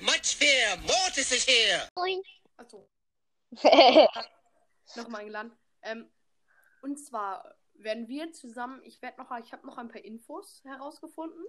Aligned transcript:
much 0.00 0.36
fear. 0.36 0.76
Mortis 0.78 1.32
is 1.32 1.46
here. 1.46 1.88
Achso, 2.56 2.88
nochmal 4.96 5.22
eingeladen. 5.22 5.52
Ähm, 5.82 6.10
und 6.82 6.98
zwar 6.98 7.56
werden 7.74 8.08
wir 8.08 8.32
zusammen, 8.32 8.82
ich 8.84 9.00
werde 9.02 9.18
noch, 9.18 9.36
ich 9.38 9.52
habe 9.52 9.66
noch 9.66 9.78
ein 9.78 9.88
paar 9.88 10.04
Infos 10.04 10.62
herausgefunden. 10.64 11.44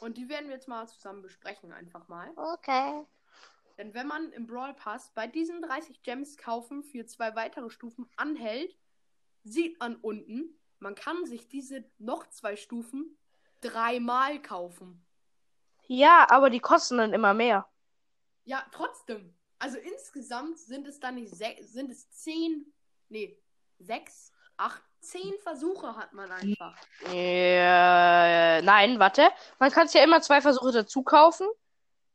Und 0.00 0.18
die 0.18 0.28
werden 0.28 0.48
wir 0.48 0.54
jetzt 0.54 0.68
mal 0.68 0.86
zusammen 0.86 1.22
besprechen, 1.22 1.72
einfach 1.72 2.08
mal. 2.08 2.30
okay. 2.36 3.06
Denn 3.78 3.94
wenn 3.94 4.08
man 4.08 4.32
im 4.32 4.46
Brawl 4.48 4.74
Pass 4.74 5.12
bei 5.14 5.28
diesen 5.28 5.62
30 5.62 6.02
Gems 6.02 6.36
kaufen 6.36 6.82
für 6.82 7.06
zwei 7.06 7.36
weitere 7.36 7.70
Stufen 7.70 8.10
anhält, 8.16 8.76
sieht 9.44 9.78
man 9.78 9.96
unten, 9.96 10.58
man 10.80 10.96
kann 10.96 11.24
sich 11.26 11.48
diese 11.48 11.84
noch 11.98 12.28
zwei 12.28 12.56
Stufen 12.56 13.16
dreimal 13.60 14.42
kaufen. 14.42 15.06
Ja, 15.88 16.26
aber 16.30 16.50
die 16.50 16.60
kosten 16.60 16.98
dann 16.98 17.12
immer 17.12 17.34
mehr. 17.34 17.66
Ja, 18.44 18.64
trotzdem. 18.72 19.34
Also 19.58 19.78
insgesamt 19.78 20.58
sind 20.58 20.86
es 20.86 21.00
dann 21.00 21.16
nicht 21.16 21.34
se- 21.34 21.56
sind 21.62 21.90
es 21.90 22.08
zehn, 22.10 22.72
nee, 23.08 23.36
sechs, 23.78 24.32
acht, 24.56 24.82
zehn 25.00 25.34
Versuche 25.42 25.96
hat 25.96 26.12
man 26.12 26.30
einfach. 26.30 26.76
Äh, 27.06 28.62
nein, 28.62 28.98
warte. 28.98 29.28
Man 29.58 29.70
kann 29.72 29.86
es 29.86 29.94
ja 29.94 30.04
immer 30.04 30.20
zwei 30.20 30.40
Versuche 30.40 30.72
dazu 30.72 31.02
kaufen. 31.02 31.48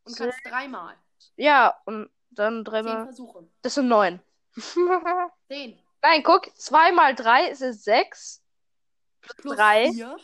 Und 0.05 0.15
kannst 0.15 0.39
dreimal. 0.45 0.95
Ja, 1.35 1.77
und 1.85 2.09
dann 2.29 2.57
Zehn 2.57 2.63
dreimal. 2.65 3.03
Versuche. 3.05 3.47
Das 3.61 3.73
sind 3.75 3.87
neun. 3.87 4.21
Zehn. 5.47 5.79
Nein, 6.01 6.23
guck, 6.23 6.55
zwei 6.57 6.91
mal 6.91 7.15
drei 7.15 7.49
ist 7.49 7.61
es 7.61 7.83
sechs. 7.83 8.41
Plus 9.37 9.55
Drei. 9.55 9.91
vier. 9.91 10.17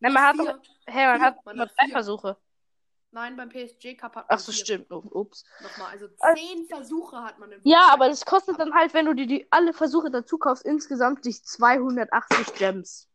Nein, 0.00 0.12
man 0.12 0.22
hat, 0.22 0.36
Vier. 0.36 0.60
hey, 0.86 1.06
man 1.06 1.20
hat 1.22 1.44
Man 1.44 1.60
hat 1.60 1.70
drei 1.76 1.84
vier. 1.86 1.92
Versuche. 1.92 2.36
Nein, 3.12 3.36
beim 3.36 3.48
PSG 3.48 3.94
Cup 3.96 4.16
hat 4.16 4.28
man 4.28 4.36
Ach 4.36 4.38
so, 4.38 4.52
vier. 4.52 4.64
stimmt. 4.64 4.90
Oh, 4.90 5.02
Ups. 5.10 5.44
Nochmal, 5.60 5.92
also 5.92 6.08
Also- 6.18 6.40
zehn 6.42 6.66
Versuche 6.66 7.22
hat 7.22 7.38
man 7.38 7.50
im 7.52 7.60
Ja, 7.64 7.88
aber 7.92 8.08
das 8.08 8.24
kostet 8.26 8.58
dann 8.58 8.74
halt, 8.74 8.92
wenn 8.94 9.06
du 9.06 9.14
dir 9.14 9.26
die 9.26 9.46
alle 9.50 9.72
Versuche 9.72 10.10
dazu 10.10 10.38
kaufst, 10.38 10.64
insgesamt 10.64 11.24
dich 11.24 11.42
280 11.44 12.54
Gems. 12.54 13.08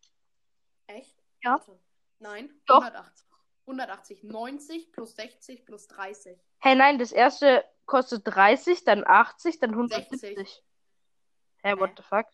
Echt? 0.87 1.15
Ja. 1.43 1.51
Warte. 1.53 1.79
Nein, 2.19 2.49
Doch. 2.65 2.81
180. 2.83 3.27
180. 3.65 4.23
90 4.23 4.91
plus 4.91 5.15
60 5.15 5.65
plus 5.65 5.87
30. 5.87 6.37
Hey, 6.59 6.75
nein, 6.75 6.97
das 6.99 7.11
erste 7.11 7.63
kostet 7.85 8.23
30, 8.25 8.83
dann 8.83 9.05
80, 9.05 9.59
dann 9.59 9.71
170. 9.71 10.19
60. 10.37 10.63
Hä, 11.63 11.73
what 11.79 11.91
the 11.97 12.03
fuck? 12.03 12.25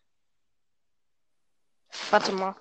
Warte 2.12 2.32
mal. 2.32 2.56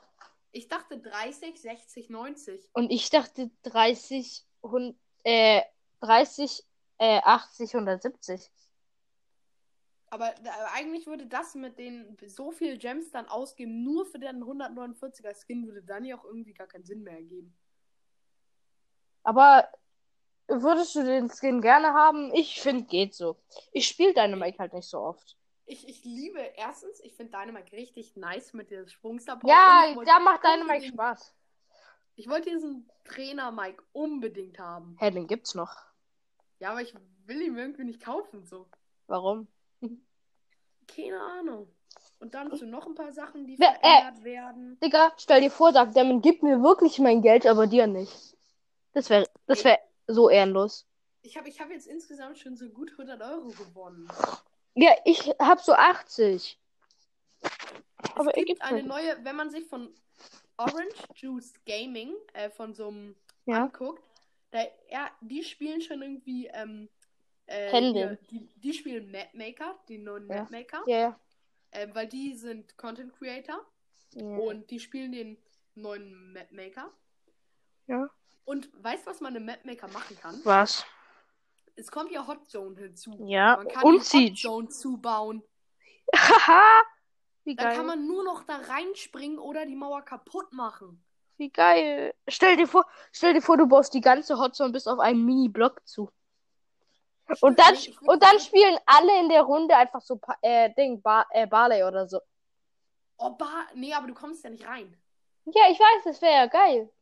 Ich 0.53 0.69
dachte 0.69 0.99
30, 0.99 1.61
60, 1.61 2.09
90. 2.11 2.71
Und 2.73 2.91
ich 2.91 3.11
dachte 3.11 3.51
30, 3.63 4.46
hund- 4.63 4.97
äh, 5.25 5.63
30, 6.01 6.65
äh, 6.99 7.21
80, 7.23 7.75
170. 7.75 8.51
Aber 10.09 10.33
da, 10.45 10.53
eigentlich 10.73 11.07
würde 11.07 11.27
das 11.27 11.55
mit 11.55 11.79
den 11.79 12.17
so 12.27 12.53
viel 12.53 12.79
Gems 12.79 13.11
dann 13.11 13.27
ausgeben, 13.29 13.83
nur 13.83 14.07
für 14.07 14.19
den 14.19 14.43
149er 14.43 15.35
Skin 15.35 15.67
würde 15.67 15.83
dann 15.83 16.05
ja 16.05 16.17
auch 16.17 16.25
irgendwie 16.25 16.55
gar 16.55 16.69
keinen 16.69 16.85
Sinn 16.85 17.03
mehr 17.03 17.15
ergeben. 17.15 17.57
Aber 19.25 19.69
würdest 20.47 20.95
du 20.95 21.05
den 21.05 21.29
Skin 21.29 21.61
gerne 21.61 21.93
haben? 21.93 22.33
Ich 22.35 22.61
finde, 22.61 22.85
geht 22.85 23.15
so. 23.15 23.37
Ich 23.73 23.89
spiele 23.89 24.15
Dynamite 24.15 24.59
halt 24.59 24.73
nicht 24.75 24.89
so 24.89 25.01
oft. 25.01 25.37
Ich, 25.69 25.89
ich 25.89 26.05
liebe 26.05 26.39
erstens, 26.39 27.01
ich 27.01 27.15
finde 27.17 27.37
Dynamite 27.37 27.73
richtig 27.73 28.15
nice 28.15 28.53
mit 28.53 28.71
der 28.71 28.87
Sprungsupport. 28.87 29.43
und 29.43 29.51
Ja, 29.51 29.93
da 30.05 30.21
macht 30.21 30.45
Dynamite 30.45 30.87
Spaß. 30.87 31.35
Ich 32.17 32.29
wollte 32.29 32.51
diesen 32.51 32.89
Trainer 33.05 33.51
Mike 33.53 33.83
unbedingt 33.93 34.59
haben. 34.59 34.97
Hä, 34.99 35.11
den 35.11 35.27
gibt's 35.27 35.55
noch. 35.55 35.77
Ja, 36.59 36.71
aber 36.71 36.81
ich 36.81 36.95
will 37.27 37.43
ihn 37.43 37.57
irgendwie 37.59 37.85
nicht 37.85 38.03
kaufen, 38.03 38.45
so. 38.47 38.67
Warum? 39.07 39.47
Keine 40.89 41.21
Ahnung. 41.21 41.69
Und 42.19 42.35
dann 42.35 42.55
zu 42.57 42.67
noch 42.67 42.87
ein 42.87 42.95
paar 42.95 43.13
Sachen, 43.13 43.47
die 43.47 43.59
Wer- 43.59 43.77
äh, 43.77 43.81
verändert 43.81 44.25
werden. 44.25 44.79
Digga, 44.81 45.13
stell 45.19 45.43
dir 45.43 45.51
vor, 45.51 45.73
sagt 45.73 45.97
Damon, 45.97 46.23
gib 46.23 46.43
mir 46.43 46.63
wirklich 46.63 46.99
mein 46.99 47.21
Geld, 47.21 47.47
aber 47.47 47.67
dir 47.67 47.87
nicht. 47.87 48.37
Das 48.93 49.11
wäre 49.11 49.29
das 49.47 49.63
wär 49.65 49.79
so 50.07 50.31
ehrenlos. 50.31 50.87
Ich 51.23 51.37
habe 51.37 51.49
ich 51.49 51.61
hab 51.61 51.71
jetzt 51.71 51.87
insgesamt 51.87 52.39
schon 52.39 52.57
so 52.57 52.69
gut 52.71 52.93
100 52.93 53.21
Euro 53.21 53.49
gewonnen. 53.49 54.09
Ja, 54.75 54.93
ich 55.05 55.29
hab 55.39 55.61
so 55.61 55.73
80. 55.75 56.59
Aber 58.15 58.31
es 58.31 58.37
er 58.37 58.45
gibt 58.45 58.63
eine 58.63 58.83
neue, 58.83 59.23
wenn 59.25 59.37
man 59.37 59.51
sich 59.51 59.67
von 59.67 59.93
Orange 60.59 60.97
Juice 61.15 61.53
Gaming, 61.67 62.15
äh, 62.35 62.51
von 62.51 62.75
so 62.75 62.89
einem 62.89 63.17
Ja. 63.47 63.65
anguckt, 63.65 64.03
da, 64.51 64.61
ja, 64.91 65.11
die 65.21 65.43
spielen 65.45 65.81
schon 65.81 66.03
irgendwie, 66.03 66.47
ähm, 66.47 66.89
äh, 67.47 67.71
den. 67.93 68.19
die, 68.31 68.49
die 68.57 68.73
spielen 68.73 69.11
Mapmaker, 69.11 69.79
die 69.89 69.99
neuen 69.99 70.29
Ja. 70.29 70.43
Mapmaker, 70.43 70.83
Ja, 70.87 70.99
ja. 70.99 71.21
äh, 71.73 71.89
weil 71.95 72.07
die 72.09 72.35
sind 72.35 72.77
Content 72.77 73.13
Creator 73.13 73.65
ja. 74.15 74.23
und 74.39 74.71
die 74.71 74.81
spielen 74.81 75.13
den 75.13 75.37
neuen 75.75 76.33
Mapmaker. 76.33 76.91
Ja. 77.87 78.09
Und 78.45 78.71
weißt 78.83 79.07
du, 79.07 79.11
was 79.11 79.21
man 79.21 79.35
im 79.37 79.45
Mapmaker 79.45 79.89
machen 79.89 80.17
kann? 80.19 80.41
Was? 80.45 80.85
Es 81.75 81.91
kommt 81.91 82.11
ja 82.11 82.27
Hot 82.27 82.49
Zone 82.49 82.77
hinzu. 82.81 83.13
Ja. 83.27 83.57
Man 83.59 83.69
kann 83.69 83.85
Und 83.85 84.13
die 84.13 84.31
Hot. 84.31 84.39
Zone 84.39 84.69
zubauen. 84.69 85.43
Haha. 86.15 86.83
Wie 87.47 87.55
Dann 87.55 87.69
geil. 87.69 87.77
kann 87.77 87.87
man 87.87 88.07
nur 88.07 88.25
noch 88.25 88.43
da 88.43 88.57
reinspringen 88.57 89.39
oder 89.39 89.65
die 89.67 89.77
Mauer 89.77 90.03
kaputt 90.03 90.53
machen. 90.53 91.01
Wie 91.39 91.49
geil. 91.49 92.13
Stell 92.27 92.57
dir 92.57 92.67
vor, 92.67 92.85
stell 93.13 93.35
dir 93.35 93.41
vor, 93.43 93.57
du 93.57 93.69
baust 93.69 93.95
die 93.95 94.01
ganze 94.01 94.37
Hotzone 94.39 94.73
bis 94.73 94.87
auf 94.89 94.99
einen 94.99 95.25
Mini-Block 95.25 95.81
zu. 95.87 96.11
Und 97.41 97.59
dann, 97.59 97.75
ich 97.75 98.01
und 98.03 98.23
dann 98.23 98.41
spielen 98.41 98.77
alle 98.85 99.21
in 99.21 99.29
der 99.29 99.43
Runde 99.43 99.77
einfach 99.77 100.01
so, 100.01 100.21
äh, 100.43 100.73
Ding, 100.75 101.01
Bar, 101.03 101.27
äh, 101.31 101.47
Barley 101.47 101.85
oder 101.85 102.09
so. 102.09 102.21
Oh, 103.19 103.31
ba 103.31 103.67
nee, 103.75 103.95
aber 103.95 104.09
du 104.09 104.15
kommst 104.15 104.43
ja 104.43 104.51
nicht 104.51 104.67
rein. 104.67 104.97
Ja, 105.45 105.71
ich 105.71 105.79
weiß, 105.79 106.05
das 106.05 106.21
wäre 106.23 106.35
ja 106.35 106.47
geil. 106.47 106.93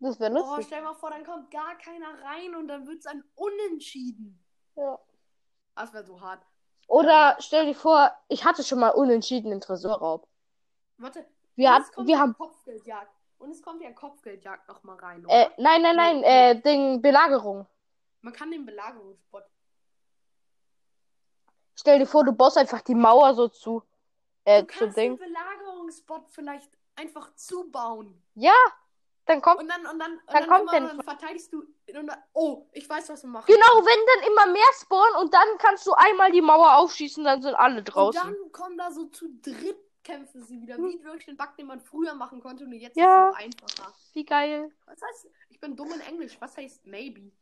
Das 0.00 0.20
wäre 0.20 0.32
Oh, 0.32 0.34
lustig. 0.34 0.66
stell 0.66 0.82
mal 0.82 0.94
vor, 0.94 1.10
dann 1.10 1.24
kommt 1.24 1.50
gar 1.50 1.78
keiner 1.78 2.22
rein 2.22 2.54
und 2.56 2.68
dann 2.68 2.86
wird 2.86 2.98
es 2.98 3.06
ein 3.06 3.24
Unentschieden. 3.36 4.44
Ja. 4.76 4.98
Das 5.76 5.94
wäre 5.94 6.04
so 6.04 6.20
hart. 6.20 6.44
Oder 6.86 7.36
stell 7.40 7.66
dir 7.66 7.74
vor, 7.74 8.12
ich 8.28 8.44
hatte 8.44 8.62
schon 8.62 8.78
mal 8.80 8.90
unentschieden 8.90 9.52
im 9.52 9.60
Tresorraub. 9.60 10.26
Warte. 10.98 11.24
Wir, 11.56 11.72
hat, 11.72 11.84
wir 11.96 12.18
haben. 12.18 12.34
Kopfgeldjagd. 12.34 13.10
Und 13.38 13.50
es 13.50 13.62
kommt 13.62 13.82
ja 13.82 13.90
Kopfgeldjagd 13.92 14.68
noch 14.68 14.82
mal 14.84 14.96
rein, 14.96 15.24
Äh, 15.28 15.48
nein, 15.58 15.82
nein, 15.82 15.96
nein, 15.96 16.22
äh, 16.22 16.60
Ding, 16.60 17.02
Belagerung. 17.02 17.66
Man 18.22 18.32
kann 18.32 18.50
den 18.50 18.64
Belagerungsspot. 18.64 19.44
Stell 21.76 21.98
dir 21.98 22.06
vor, 22.06 22.24
du 22.24 22.32
baust 22.32 22.56
einfach 22.56 22.80
die 22.82 22.94
Mauer 22.94 23.34
so 23.34 23.48
zu. 23.48 23.82
Äh, 24.44 24.62
Du 24.62 24.72
zu 24.72 24.78
kannst 24.78 24.96
den 24.96 25.16
Ding. 25.16 25.18
Belagerungsspot 25.18 26.22
vielleicht 26.30 26.70
einfach 26.96 27.34
zubauen. 27.34 28.22
Ja, 28.34 28.54
dann 29.26 29.40
kommt. 29.40 29.60
Und 29.60 29.68
dann, 29.68 29.86
und 29.86 29.98
dann, 29.98 30.12
und 30.12 30.20
Dann 30.26 30.34
dann, 30.34 30.48
kommt 30.48 30.72
dann 30.72 31.02
verteidigst 31.02 31.52
du. 31.52 31.60
Und 31.60 32.06
dann, 32.06 32.16
oh, 32.32 32.66
ich 32.72 32.88
weiß, 32.88 33.08
was 33.08 33.22
wir 33.22 33.30
machen. 33.30 33.46
Genau, 33.46 33.84
wenn 33.84 34.22
dann 34.22 34.30
immer 34.32 34.52
mehr 34.52 34.70
spawnen 34.80 35.16
und 35.22 35.32
dann 35.34 35.46
kannst 35.58 35.86
du 35.86 35.92
einmal 35.92 36.30
die 36.32 36.42
Mauer 36.42 36.76
aufschießen, 36.76 37.24
dann 37.24 37.40
sind 37.42 37.54
alle 37.54 37.78
Und 37.78 37.84
draußen. 37.84 38.20
dann 38.22 38.52
kommen 38.52 38.76
da 38.78 38.90
so 38.90 39.06
zu 39.06 39.28
dritt 39.40 39.78
kämpfen 40.04 40.42
sie 40.42 40.60
wieder. 40.60 40.76
Wie 40.76 41.02
wirklich 41.02 41.24
den 41.24 41.36
Bug, 41.38 41.56
den 41.56 41.66
man 41.66 41.80
früher 41.80 42.14
machen 42.14 42.40
konnte 42.42 42.64
und 42.64 42.72
jetzt 42.74 42.94
Ja. 42.96 43.30
ist 43.30 43.36
es 43.38 43.44
einfacher. 43.44 43.94
Wie 44.12 44.24
geil. 44.24 44.70
Was 44.84 45.00
heißt, 45.00 45.26
ich 45.48 45.58
bin 45.58 45.74
dumm 45.74 45.90
in 45.92 46.00
Englisch. 46.02 46.36
Was 46.40 46.56
heißt 46.58 46.86
maybe? 46.86 47.32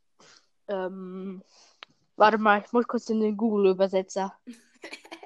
Ähm, 0.68 1.42
warte 2.14 2.38
mal, 2.38 2.62
ich 2.64 2.72
muss 2.72 2.86
kurz 2.86 3.10
in 3.10 3.20
den 3.20 3.36
Google-Übersetzer. 3.36 4.38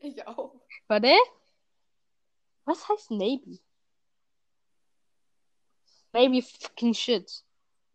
Ich 0.00 0.26
auch. 0.26 0.54
Warte. 0.88 1.14
Was 2.64 2.88
heißt 2.88 3.10
maybe? 3.10 3.58
Maybe 6.16 6.40
fucking 6.40 6.94
shit. 6.94 7.30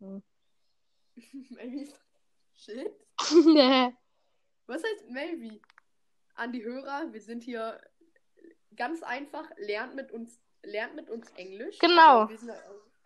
maybe. 1.50 1.88
Shit. 2.54 2.92
nee. 3.46 3.92
Was 4.68 4.84
heißt 4.84 5.10
maybe? 5.10 5.60
An 6.36 6.52
die 6.52 6.62
Hörer, 6.62 7.12
wir 7.12 7.20
sind 7.20 7.42
hier 7.42 7.80
ganz 8.76 9.02
einfach, 9.02 9.50
lernt 9.56 9.96
mit 9.96 10.12
uns, 10.12 10.38
lernt 10.62 10.94
mit 10.94 11.10
uns 11.10 11.30
Englisch. 11.32 11.80
Genau. 11.80 12.20
Also 12.20 12.30
wir, 12.30 12.38
sind, 12.38 12.52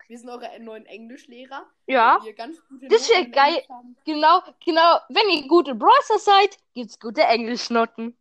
wir 0.07 0.17
sind 0.19 0.29
eure 0.29 0.59
neuen 0.59 0.85
Englischlehrer. 0.85 1.65
Ja, 1.87 2.19
Das 2.19 3.09
wär 3.09 3.17
Noten 3.17 3.25
in 3.25 3.31
geil. 3.31 3.63
Genau, 4.05 4.43
genau. 4.63 4.99
Wenn 5.09 5.29
ihr 5.31 5.47
gute 5.47 5.73
Browser 5.73 6.19
seid, 6.19 6.59
gibt's 6.75 6.99
gute 6.99 7.21
Englischnoten. 7.23 8.15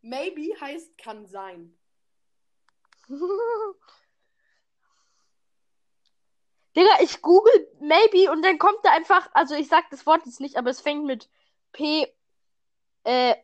Maybe 0.00 0.58
heißt 0.58 0.96
kann 0.96 1.26
sein. 1.26 1.76
Digga, 6.80 7.02
ich 7.02 7.20
google 7.20 7.68
maybe 7.80 8.30
und 8.30 8.42
dann 8.42 8.58
kommt 8.58 8.78
da 8.82 8.92
einfach, 8.92 9.28
also 9.34 9.54
ich 9.54 9.68
sag 9.68 9.90
das 9.90 10.06
Wort 10.06 10.24
jetzt 10.24 10.40
nicht, 10.40 10.56
aber 10.56 10.70
es 10.70 10.80
fängt 10.80 11.04
mit 11.04 11.28
P 11.72 12.06
äh, 13.04 13.34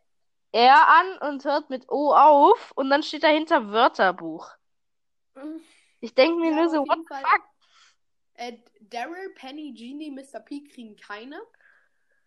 R 0.53 0.89
an 0.89 1.31
und 1.31 1.45
hört 1.45 1.69
mit 1.69 1.91
O 1.91 2.15
auf 2.15 2.73
und 2.77 2.89
dann 2.89 3.03
steht 3.03 3.25
dahinter 3.25 3.71
Wörterbuch. 3.73 4.51
Ich 6.01 6.15
denke 6.15 6.41
mir 6.41 6.51
Ja, 6.51 6.57
nur 6.57 6.71
so, 6.71 6.79
what 6.79 6.99
the 7.09 7.15
fuck? 7.15 7.43
Äh, 8.35 8.59
Daryl, 8.81 9.35
Penny, 9.35 9.73
Genie, 9.73 10.11
Mr. 10.11 10.41
P 10.41 10.65
kriegen 10.65 10.97
keine. 10.97 11.41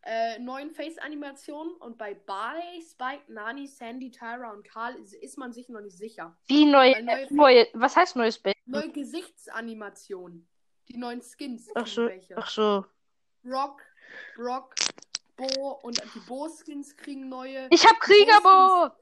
äh, 0.04 0.40
neuen 0.40 0.72
Face-Animationen 0.72 1.76
und 1.76 1.98
bei 1.98 2.14
Barley, 2.14 2.82
Spike, 2.82 3.24
Nani, 3.28 3.68
Sandy, 3.68 4.12
Tyra 4.12 4.52
und 4.52 4.64
Karl 4.64 4.96
ist, 4.96 5.14
ist 5.14 5.38
man 5.38 5.52
sich 5.54 5.68
noch 5.70 5.82
nicht 5.82 5.98
sicher. 5.98 6.38
Wie 6.48 6.66
neue, 6.66 6.96
äh, 6.96 7.28
neue 7.32 7.68
was 7.74 7.96
heißt 7.96 8.16
neues 8.16 8.40
Bild? 8.40 8.56
Neue 8.66 8.92
Gesichtsanimationen. 8.92 10.48
Die 10.90 10.98
neuen 10.98 11.22
Skins. 11.22 11.70
Ach 11.76 11.84
kriegen 11.84 11.96
so, 11.96 12.06
welche. 12.08 12.38
ach 12.38 12.50
so. 12.50 12.86
Brock, 13.44 13.82
Brock, 14.36 14.76
Bo 15.36 15.80
und 15.84 16.02
die 16.14 16.20
Bo-Skins 16.20 16.98
kriegen 16.98 17.30
neue. 17.30 17.68
Ich 17.72 17.86
hab 17.86 18.00
Kriegerbo! 18.00 18.94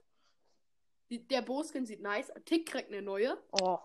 Der 1.09 1.41
Bo-Skin 1.41 1.85
sieht 1.85 2.01
nice. 2.01 2.31
Tick 2.45 2.67
kriegt 2.67 2.91
eine 2.91 3.01
neue. 3.01 3.37
Oh. 3.51 3.79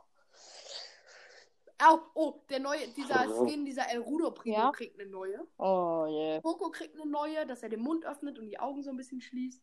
Oh, 1.84 1.98
oh, 2.14 2.40
der 2.48 2.60
neue, 2.60 2.86
dieser 2.88 3.28
Skin, 3.28 3.64
dieser 3.64 3.88
El 3.90 4.00
Rudo 4.00 4.30
Primo 4.30 4.56
Ja. 4.56 4.70
kriegt 4.70 5.00
eine 5.00 5.08
neue. 5.10 5.40
Oh, 5.58 6.06
yeah. 6.08 6.40
Poco 6.40 6.70
kriegt 6.70 6.94
eine 6.94 7.10
neue, 7.10 7.44
dass 7.46 7.62
er 7.62 7.70
den 7.70 7.80
Mund 7.80 8.04
öffnet 8.04 8.38
und 8.38 8.46
die 8.46 8.58
Augen 8.60 8.82
so 8.82 8.90
ein 8.90 8.96
bisschen 8.96 9.20
schließt. 9.20 9.62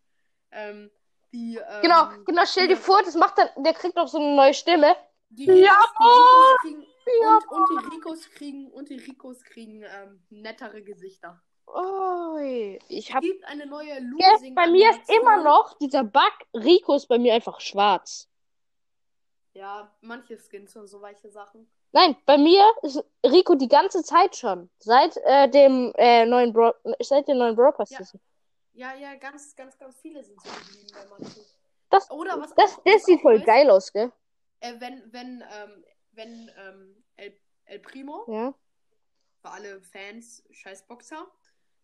Ähm, 0.51 0.92
die, 1.31 1.57
ähm, 1.57 1.81
Genau, 1.81 2.09
genau, 2.25 2.42
stell 2.45 2.68
dir 2.68 2.75
vor, 2.75 3.01
das 3.03 3.15
macht 3.15 3.38
dann, 3.38 3.50
der 3.63 3.74
kriegt 3.74 3.97
auch 3.97 4.07
so 4.07 4.18
eine 4.18 4.35
neue 4.35 4.53
Stimme. 4.53 4.95
Die 5.29 5.49
Ricos, 5.49 5.65
Ja, 5.65 5.79
die 5.99 6.05
Ricos 6.05 6.61
kriegen, 6.61 6.85
Ja. 7.21 7.39
und, 7.49 7.69
und 7.69 7.83
die 7.83 7.95
Ricos 7.95 8.29
kriegen, 8.31 8.71
und 8.71 8.89
die 8.89 8.97
Ricos 8.97 9.43
kriegen 9.43 9.83
ähm, 9.83 10.23
nettere 10.29 10.81
Gesichter. 10.81 11.41
Oh, 11.67 12.37
ich 12.39 13.07
Es 13.07 13.13
hab. 13.13 13.21
gibt 13.21 13.45
eine 13.45 13.67
neue 13.67 13.99
Losing 13.99 14.55
bei 14.55 14.67
mir 14.67 14.89
ist 14.89 15.07
immer 15.09 15.43
noch 15.43 15.77
dieser 15.77 16.03
Bug, 16.03 16.33
Rico 16.55 16.95
ist 16.95 17.07
bei 17.07 17.19
mir 17.19 17.35
einfach 17.35 17.59
schwarz. 17.59 18.27
Ja, 19.53 19.91
manche 20.01 20.37
Skins 20.37 20.75
und 20.75 20.87
so 20.87 21.01
weiche 21.01 21.29
Sachen. 21.29 21.69
Nein, 21.91 22.15
bei 22.25 22.37
mir 22.37 22.63
ist 22.81 23.03
Rico 23.25 23.55
die 23.55 23.67
ganze 23.67 24.03
Zeit 24.03 24.35
schon. 24.35 24.69
Seit 24.79 25.17
äh, 25.25 25.49
dem 25.49 25.91
äh, 25.95 26.25
neuen 26.25 26.53
Bro 26.53 26.73
seit 27.01 27.27
dem 27.27 27.37
neuen 27.37 27.55
Brawl 27.55 27.73
Pass 27.73 27.89
Ja. 27.91 27.99
Ja, 28.73 28.95
ja, 28.95 29.15
ganz, 29.15 29.55
ganz, 29.55 29.77
ganz 29.77 29.99
viele 29.99 30.23
sind 30.23 30.39
so 30.41 30.49
geblieben 30.49 30.87
bei 30.93 31.05
manchen. 31.09 31.43
Das, 31.89 32.09
Oder 32.11 32.39
was 32.39 32.53
das, 32.55 32.79
das 32.85 33.03
sieht 33.05 33.21
voll 33.21 33.37
ist, 33.37 33.45
geil 33.45 33.69
aus, 33.69 33.91
gell? 33.91 34.11
Äh, 34.59 34.79
wenn, 34.79 35.11
wenn, 35.13 35.44
ähm, 35.53 35.85
wenn, 36.11 36.51
ähm, 36.57 37.03
El, 37.15 37.38
El 37.65 37.79
Primo, 37.79 38.25
Ja. 38.27 38.53
für 39.41 39.50
alle 39.50 39.81
Fans, 39.81 40.44
scheiß 40.51 40.83
Boxer, 40.88 41.25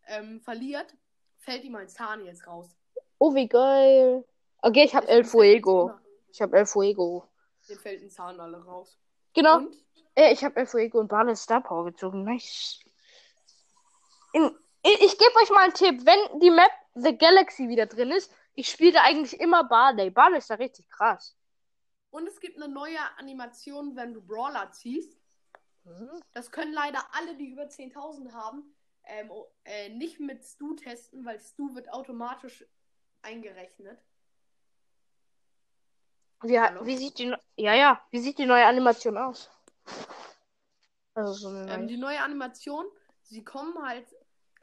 ähm, 0.07 0.41
verliert, 0.41 0.93
fällt 1.37 1.63
ihm 1.63 1.75
ein 1.75 1.87
Zahn 1.87 2.25
jetzt 2.25 2.45
raus. 2.47 2.75
Oh, 3.17 3.33
wie 3.33 3.47
geil. 3.47 4.25
Okay, 4.61 4.83
ich 4.83 4.95
hab 4.95 5.03
Ich 5.05 5.09
El 5.09 5.23
Fuego. 5.23 5.91
Ich 6.29 6.41
hab 6.41 6.53
El 6.53 6.65
Fuego. 6.65 7.27
Dem 7.69 7.79
fällt 7.79 8.01
ein 8.01 8.09
Zahn 8.09 8.39
alle 8.39 8.63
raus. 8.63 8.99
Genau. 9.33 9.57
Und? 9.57 9.75
Äh, 10.15 10.33
ich 10.33 10.43
habe 10.43 10.65
Fuego 10.65 10.99
und 10.99 11.07
Barley 11.07 11.35
Star 11.35 11.61
Power 11.61 11.85
gezogen. 11.85 12.23
Nice. 12.23 12.79
In, 14.33 14.51
ich 14.83 15.01
ich 15.01 15.17
gebe 15.17 15.35
euch 15.41 15.49
mal 15.49 15.63
einen 15.63 15.73
Tipp. 15.73 16.05
Wenn 16.05 16.39
die 16.39 16.51
Map 16.51 16.71
The 16.95 17.17
Galaxy 17.17 17.67
wieder 17.67 17.85
drin 17.85 18.11
ist, 18.11 18.31
ich 18.53 18.69
spiele 18.69 19.01
eigentlich 19.01 19.39
immer 19.39 19.63
Barley. 19.65 20.09
Barley 20.09 20.37
ist 20.37 20.49
da 20.49 20.55
richtig 20.55 20.89
krass. 20.89 21.35
Und 22.15 22.27
es 22.27 22.39
gibt 22.39 22.55
eine 22.55 22.69
neue 22.73 22.97
Animation, 23.17 23.97
wenn 23.97 24.13
du 24.13 24.21
Brawler 24.21 24.71
ziehst. 24.71 25.17
Das 26.31 26.49
können 26.49 26.71
leider 26.71 27.05
alle, 27.13 27.35
die 27.35 27.49
über 27.49 27.63
10.000 27.67 28.31
haben, 28.31 28.73
ähm, 29.03 29.29
oh, 29.29 29.51
äh, 29.65 29.89
nicht 29.89 30.21
mit 30.21 30.41
Stu 30.45 30.75
testen, 30.75 31.25
weil 31.25 31.41
Stu 31.41 31.75
wird 31.75 31.91
automatisch 31.91 32.65
eingerechnet. 33.21 33.99
Wie, 36.41 36.53
wie 36.85 36.95
sieht 36.97 37.17
die, 37.19 37.25
ne- 37.25 37.39
ja, 37.57 37.73
ja, 37.73 38.01
wie 38.11 38.19
sieht 38.19 38.37
die 38.37 38.45
neue 38.45 38.65
Animation 38.65 39.17
aus? 39.17 39.51
Also 41.15 41.33
so 41.33 41.49
eine 41.49 41.69
Ähm, 41.73 41.87
die 41.87 41.97
neue 41.97 42.21
Animation, 42.21 42.85
sie 43.23 43.43
kommen 43.43 43.77
halt. 43.85 44.07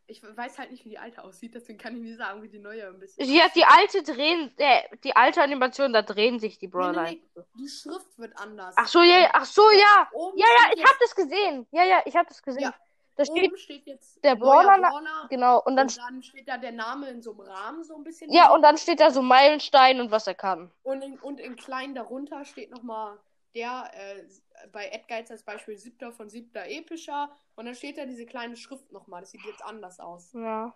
Ich 0.07 0.23
weiß 0.23 0.59
halt 0.59 0.71
nicht, 0.71 0.85
wie 0.85 0.91
die 0.91 0.99
alte 0.99 1.23
aussieht, 1.25 1.55
deswegen 1.55 1.79
kann 1.79 1.97
ich 1.97 2.03
nicht 2.03 2.19
sagen, 2.19 2.43
wie 2.43 2.49
die 2.49 2.59
neue 2.59 2.87
ein 2.89 2.99
bisschen. 2.99 3.25
Sie 3.25 3.41
hat 3.43 3.55
die 3.55 3.65
alte 3.65 4.03
drehen, 4.03 4.53
äh, 4.59 4.83
die 5.05 5.15
alte 5.17 5.41
Animation, 5.43 5.93
da 5.93 6.03
drehen 6.03 6.39
sich 6.41 6.59
die 6.59 6.67
Nee, 6.67 6.73
Brawler. 6.73 7.05
nee, 7.05 7.23
nee. 7.35 7.43
Die 7.59 7.69
Schrift 7.69 8.19
wird 8.19 8.37
anders. 8.37 8.75
Ach 8.77 8.89
so, 8.89 9.01
ja, 9.03 9.21
ja, 9.21 9.31
ach 9.33 9.45
so, 9.45 9.63
ja. 9.71 10.09
Ja, 10.35 10.47
ja, 10.47 10.73
ich 10.77 10.85
hab 10.85 10.99
das 11.01 11.15
gesehen. 11.15 11.67
Ja, 11.71 11.85
ja, 11.85 12.03
ich 12.05 12.17
hab 12.17 12.29
das 12.29 12.43
gesehen. 12.43 12.63
Ja. 12.63 12.75
Da 13.15 13.27
steht, 13.27 13.59
steht 13.61 13.87
jetzt 13.87 14.25
der 14.25 14.35
Brawler- 14.37 14.79
Brawler 14.79 15.27
genau, 15.29 15.61
und 15.63 15.77
dann, 15.77 15.87
und 15.87 15.99
dann 15.99 16.23
steht 16.23 16.49
da 16.49 16.57
der 16.57 16.73
Name 16.73 17.11
in 17.11 17.21
so 17.23 17.33
einem 17.33 17.41
Rahmen 17.41 17.85
so 17.85 17.95
ein 17.95 18.05
bisschen. 18.05 18.33
ja, 18.33 18.53
und 18.55 18.63
dann 18.63 18.79
steht 18.79 19.01
da 19.01 19.11
so 19.11 19.21
Meilenstein 19.21 20.01
und 20.01 20.11
was 20.11 20.27
er 20.27 20.35
kann. 20.35 20.73
Und 20.83 21.03
in, 21.03 21.19
und 21.21 21.39
in 21.39 21.55
klein 21.57 21.95
darunter 21.95 22.45
steht 22.47 22.71
nochmal 22.71 23.19
der, 23.55 23.91
äh, 23.95 24.25
bei 24.73 24.89
Edguides 24.89 25.31
als 25.31 25.43
Beispiel 25.43 25.77
siebter 25.77 26.13
von 26.13 26.29
siebter 26.29 26.67
epischer. 26.69 27.31
Und 27.57 27.67
dann 27.67 27.75
steht 27.75 27.99
da 27.99 28.07
diese 28.07 28.27
kleine 28.27 28.57
Schrift 28.57 28.91
nochmal. 28.93 29.21
Das 29.21 29.31
sieht 29.31 29.45
jetzt 29.45 29.65
anders 29.65 30.01
aus. 30.01 30.33
Ja. 30.33 30.75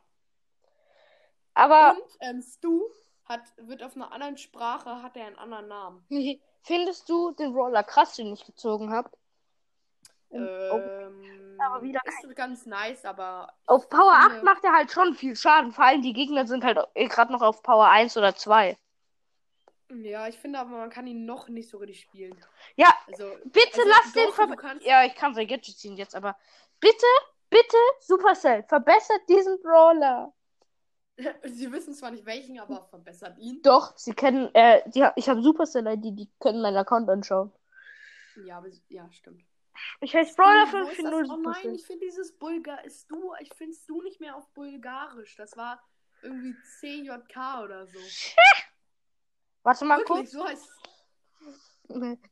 Aber 1.54 1.92
Und 1.96 2.16
ähm, 2.20 2.42
Stu 2.42 2.82
hat, 3.24 3.40
wird 3.56 3.82
auf 3.82 3.96
einer 3.96 4.12
anderen 4.12 4.36
Sprache, 4.36 5.02
hat 5.02 5.16
er 5.16 5.26
einen 5.26 5.36
anderen 5.36 5.68
Namen. 5.68 6.06
findest 6.62 7.08
du 7.08 7.32
den 7.32 7.52
Roller 7.52 7.82
krass, 7.82 8.14
den 8.16 8.32
ich 8.32 8.44
gezogen 8.44 8.90
habe? 8.90 9.10
oh, 10.30 10.36
Ähm, 10.36 11.56
aber 11.58 11.82
wieder 11.82 12.00
ist 12.04 12.36
ganz 12.36 12.66
nice, 12.66 13.04
aber 13.04 13.52
auf 13.66 13.88
Power 13.88 14.12
finde- 14.22 14.36
8 14.38 14.42
macht 14.44 14.64
er 14.64 14.72
halt 14.72 14.90
schon 14.92 15.14
viel 15.14 15.34
Schaden. 15.36 15.72
Vor 15.72 15.84
allem 15.84 16.02
die 16.02 16.12
Gegner 16.12 16.46
sind 16.46 16.64
halt 16.64 16.78
gerade 16.94 17.32
noch 17.32 17.42
auf 17.42 17.62
Power 17.62 17.88
1 17.88 18.16
oder 18.16 18.34
2. 18.34 18.76
ja, 19.90 20.28
ich 20.28 20.38
finde 20.38 20.58
aber, 20.58 20.70
man 20.70 20.90
kann 20.90 21.06
ihn 21.06 21.24
noch 21.24 21.48
nicht 21.48 21.68
so 21.68 21.78
richtig 21.78 22.00
spielen. 22.00 22.36
Ja, 22.76 22.94
Also, 23.06 23.30
bitte 23.44 23.80
also 23.80 23.88
lass 23.88 24.12
den 24.12 24.32
ver 24.32 24.76
Ja, 24.82 25.04
ich 25.04 25.14
kann 25.14 25.34
sein 25.34 25.46
Gadget 25.46 25.76
ziehen 25.76 25.96
jetzt, 25.96 26.14
aber 26.14 26.36
bitte, 26.80 27.06
bitte, 27.50 27.76
Supercell, 28.00 28.64
verbessert 28.64 29.22
diesen 29.28 29.60
Brawler. 29.62 30.32
Sie 31.44 31.70
wissen 31.72 31.94
zwar 31.94 32.10
nicht 32.10 32.26
welchen, 32.26 32.58
aber 32.58 32.84
verbessert 32.84 33.38
ihn. 33.38 33.62
Doch, 33.62 33.96
sie 33.96 34.12
kennen, 34.12 34.54
äh, 34.54 34.82
die, 34.90 35.06
ich 35.16 35.28
habe 35.28 35.42
Supercell-ID, 35.42 36.18
die 36.18 36.28
können 36.40 36.60
meinen 36.60 36.76
Account 36.76 37.08
anschauen. 37.08 37.52
Ja, 38.44 38.58
aber, 38.58 38.68
ja, 38.88 39.10
stimmt. 39.12 39.42
Ich 40.00 40.14
heiße 40.14 40.34
Brawler 40.34 40.66
Wo 40.72 40.88
ist 40.88 41.02
das? 41.02 41.14
540 41.14 41.30
Oh 41.30 41.36
nein, 41.36 41.74
ich 41.74 41.86
finde 41.86 42.06
dieses 42.06 42.36
Bulgar 42.38 42.84
ist 42.84 43.10
du, 43.10 43.32
ich 43.40 43.52
find's 43.54 43.84
du 43.86 44.02
nicht 44.02 44.20
mehr 44.20 44.36
auf 44.36 44.48
Bulgarisch. 44.54 45.36
Das 45.36 45.56
war 45.56 45.82
irgendwie 46.22 46.54
CJK 46.80 47.62
oder 47.62 47.86
so. 47.86 47.98
Warte 49.66 49.84
mal 49.84 49.98
Wirklich, 49.98 50.30
kurz. 50.30 50.30
so 50.30 50.46
heißt 50.46 50.70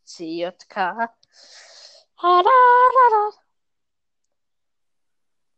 CJK. 0.05 1.11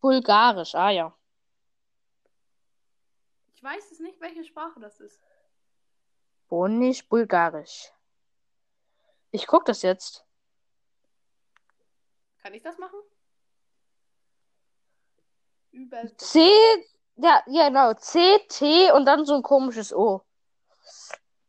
Bulgarisch, 0.00 0.75
ah 0.75 0.88
ja. 0.88 1.14
Ich 3.55 3.62
weiß 3.62 3.91
es 3.91 4.00
nicht, 4.00 4.19
welche 4.22 4.43
Sprache 4.44 4.81
das 4.81 5.00
ist. 5.00 5.20
Bonisch, 6.48 7.06
Bulgarisch. 7.06 7.93
Ich 9.31 9.46
guck 9.46 9.67
das 9.67 9.82
jetzt. 9.82 10.24
Kann 12.39 12.55
ich 12.55 12.62
das 12.62 12.79
machen? 12.79 13.00
Über 15.72 16.17
C, 16.17 16.41
ja, 17.17 17.43
ja, 17.48 17.69
genau. 17.69 17.93
C, 17.93 18.39
T 18.48 18.93
und 18.93 19.05
dann 19.05 19.27
so 19.27 19.34
ein 19.34 19.43
komisches 19.43 19.93
O. 19.93 20.25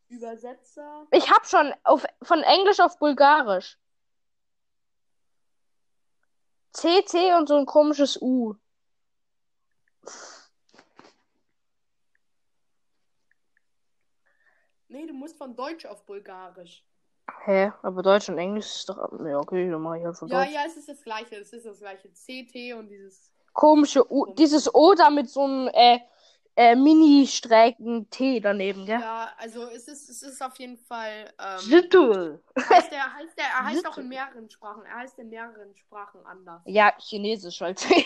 Übersetzer. 0.08 1.06
Ich 1.10 1.30
hab 1.30 1.46
schon 1.46 1.72
auf, 1.84 2.04
von 2.22 2.42
Englisch 2.42 2.80
auf 2.80 2.98
Bulgarisch. 2.98 3.78
C, 6.72 7.02
T 7.02 7.34
und 7.34 7.48
so 7.48 7.56
ein 7.56 7.66
komisches 7.66 8.20
U. 8.20 8.54
Nee, 14.88 15.06
du 15.06 15.12
musst 15.12 15.36
von 15.36 15.54
Deutsch 15.54 15.84
auf 15.86 16.04
Bulgarisch. 16.06 16.84
Hä? 17.44 17.72
Aber 17.82 18.02
Deutsch 18.02 18.28
und 18.28 18.38
Englisch 18.38 18.66
ist 18.66 18.88
doch. 18.88 18.96
Ja, 19.24 19.38
okay, 19.38 19.70
dann 19.70 19.82
mach 19.82 19.96
ich 19.96 20.04
halt 20.04 20.16
von 20.16 20.28
Ja, 20.28 20.44
Deutsch. 20.44 20.54
ja, 20.54 20.60
es 20.66 20.76
ist 20.76 20.88
das 20.88 21.02
gleiche. 21.02 21.36
Es 21.36 21.52
ist 21.52 21.66
das 21.66 21.78
gleiche. 21.78 22.08
CT 22.08 22.74
und 22.74 22.88
dieses. 22.88 23.32
Komische 23.52 24.10
U. 24.10 24.32
Dieses 24.34 24.72
O 24.74 24.94
da 24.94 25.10
mit 25.10 25.28
so 25.28 25.42
einem 25.44 25.68
äh, 25.74 25.98
äh, 26.58 26.74
Mini-Sträken 26.74 28.10
T 28.10 28.40
daneben, 28.40 28.84
gell? 28.84 28.98
Ja, 28.98 29.32
also 29.36 29.68
es 29.68 29.86
ist, 29.86 30.08
es 30.08 30.24
ist 30.24 30.42
auf 30.42 30.58
jeden 30.58 30.76
Fall. 30.76 31.32
Ähm, 31.38 31.56
heißt 31.56 32.90
der, 32.90 33.14
heißt 33.14 33.38
der, 33.38 33.44
er 33.44 33.64
heißt 33.64 33.86
auch 33.86 33.96
in 33.96 34.08
mehreren 34.08 34.50
Sprachen. 34.50 34.84
Er 34.84 34.96
heißt 34.96 35.20
in 35.20 35.28
mehreren 35.28 35.72
Sprachen 35.76 36.26
anders. 36.26 36.60
Ja, 36.66 36.92
Chinesisch 36.98 37.60
halt. 37.60 37.86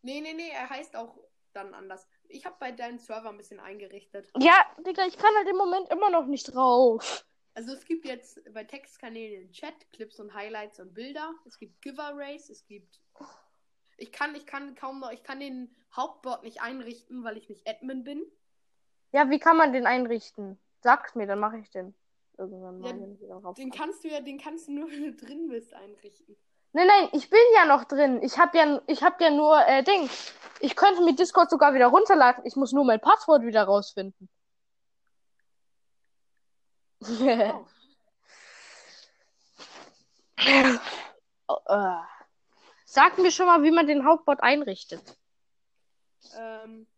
Nee, 0.00 0.20
nee, 0.20 0.32
nee, 0.32 0.50
er 0.50 0.70
heißt 0.70 0.94
auch 0.94 1.18
dann 1.52 1.74
anders. 1.74 2.06
Ich 2.28 2.46
habe 2.46 2.54
bei 2.60 2.70
deinem 2.70 2.98
Server 2.98 3.30
ein 3.30 3.36
bisschen 3.36 3.58
eingerichtet. 3.58 4.30
ja, 4.38 4.64
Digga, 4.86 5.04
ich 5.06 5.18
kann 5.18 5.34
halt 5.36 5.48
im 5.48 5.56
Moment 5.56 5.90
immer 5.90 6.08
noch 6.08 6.26
nicht 6.26 6.54
drauf. 6.54 7.26
Also 7.54 7.72
es 7.72 7.84
gibt 7.84 8.06
jetzt 8.06 8.40
bei 8.54 8.62
Textkanälen 8.62 9.50
Chat, 9.50 9.74
Clips 9.90 10.20
und 10.20 10.32
Highlights 10.32 10.78
und 10.78 10.94
Bilder. 10.94 11.34
Es 11.46 11.58
gibt 11.58 11.82
Giveaways, 11.82 12.48
es 12.48 12.64
gibt. 12.64 13.00
Ich 13.98 14.12
kann, 14.12 14.34
ich 14.36 14.46
kann 14.46 14.74
kaum 14.76 15.00
noch, 15.00 15.10
ich 15.10 15.22
kann 15.24 15.40
den 15.40 15.74
Hauptbot 15.94 16.44
nicht 16.44 16.62
einrichten, 16.62 17.24
weil 17.24 17.36
ich 17.36 17.48
nicht 17.48 17.68
Admin 17.68 18.04
bin. 18.04 18.24
Ja, 19.12 19.28
wie 19.28 19.40
kann 19.40 19.56
man 19.56 19.72
den 19.72 19.86
einrichten? 19.86 20.58
Sag's 20.82 21.14
mir, 21.16 21.26
dann 21.26 21.40
mache 21.40 21.58
ich 21.58 21.68
den. 21.70 21.94
Irgendwann 22.36 22.78
mal. 22.80 22.88
Ja, 23.20 23.52
Den 23.54 23.70
kann. 23.70 23.80
kannst 23.88 24.04
du 24.04 24.08
ja, 24.08 24.20
den 24.20 24.38
kannst 24.38 24.68
du 24.68 24.72
nur, 24.72 24.88
wenn 24.90 25.02
du 25.02 25.12
drin 25.14 25.48
bist, 25.48 25.74
einrichten. 25.74 26.36
Nein, 26.72 26.86
nein, 26.86 27.08
ich 27.12 27.28
bin 27.28 27.40
ja 27.54 27.64
noch 27.64 27.84
drin. 27.84 28.22
Ich 28.22 28.38
hab 28.38 28.54
ja, 28.54 28.80
ich 28.86 29.02
hab 29.02 29.20
ja 29.20 29.30
nur, 29.30 29.58
äh, 29.66 29.82
Ding. 29.82 30.08
Ich 30.60 30.76
könnte 30.76 31.02
mir 31.02 31.14
Discord 31.16 31.50
sogar 31.50 31.74
wieder 31.74 31.86
runterladen. 31.86 32.44
Ich 32.46 32.54
muss 32.56 32.72
nur 32.72 32.84
mein 32.84 33.00
Passwort 33.00 33.42
wieder 33.42 33.64
rausfinden. 33.64 34.28
Wow. 40.40 40.80
Oh, 41.48 41.58
äh. 41.68 42.17
Sag 42.98 43.16
mir 43.18 43.30
schon 43.30 43.46
mal, 43.46 43.62
wie 43.62 43.70
man 43.70 43.86
den 43.86 44.04
Hauptbot 44.04 44.40
einrichtet. 44.42 45.16
Ähm, 46.36 46.88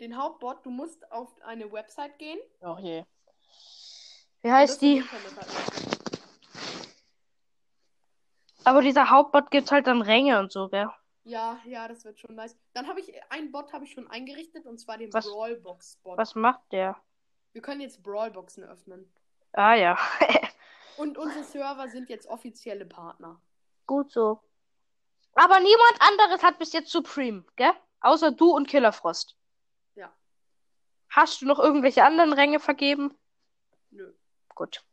den 0.00 0.16
Hauptbot, 0.16 0.66
du 0.66 0.70
musst 0.70 1.08
auf 1.12 1.28
eine 1.42 1.70
Website 1.70 2.18
gehen. 2.18 2.40
Oh 2.62 2.78
je. 2.80 3.04
Wie 4.40 4.50
heißt 4.50 4.82
die? 4.82 5.04
Aber 8.64 8.82
dieser 8.82 9.08
Hauptbot 9.08 9.52
gibt 9.52 9.70
halt 9.70 9.86
dann 9.86 10.02
Ränge 10.02 10.40
und 10.40 10.50
so, 10.50 10.68
gell? 10.68 10.90
Ja, 11.22 11.60
ja, 11.64 11.86
das 11.86 12.04
wird 12.04 12.18
schon 12.18 12.34
nice. 12.34 12.56
Dann 12.72 12.88
habe 12.88 12.98
ich 12.98 13.12
einen 13.30 13.52
Bot 13.52 13.72
habe 13.72 13.84
ich 13.84 13.92
schon 13.92 14.10
eingerichtet 14.10 14.66
und 14.66 14.78
zwar 14.80 14.98
den 14.98 15.12
Was- 15.12 15.26
Brawlbox 15.26 15.98
Bot. 16.02 16.18
Was 16.18 16.34
macht 16.34 16.60
der? 16.72 16.96
Wir 17.52 17.62
können 17.62 17.82
jetzt 17.82 18.02
Brawlboxen 18.02 18.64
öffnen. 18.64 19.08
Ah 19.52 19.74
ja. 19.74 19.96
Und 20.96 21.18
unsere 21.18 21.44
Server 21.44 21.88
sind 21.88 22.08
jetzt 22.08 22.26
offizielle 22.28 22.84
Partner. 22.86 23.40
Gut 23.86 24.12
so. 24.12 24.40
Aber 25.34 25.58
niemand 25.60 25.96
anderes 26.00 26.42
hat 26.42 26.58
bis 26.58 26.72
jetzt 26.72 26.90
Supreme, 26.90 27.44
gell? 27.56 27.72
Außer 28.00 28.32
du 28.32 28.50
und 28.50 28.68
Killerfrost. 28.68 29.36
Ja. 29.94 30.12
Hast 31.08 31.40
du 31.40 31.46
noch 31.46 31.58
irgendwelche 31.58 32.04
anderen 32.04 32.32
Ränge 32.32 32.60
vergeben? 32.60 33.16
Nö. 33.90 34.12
Gut. 34.54 34.84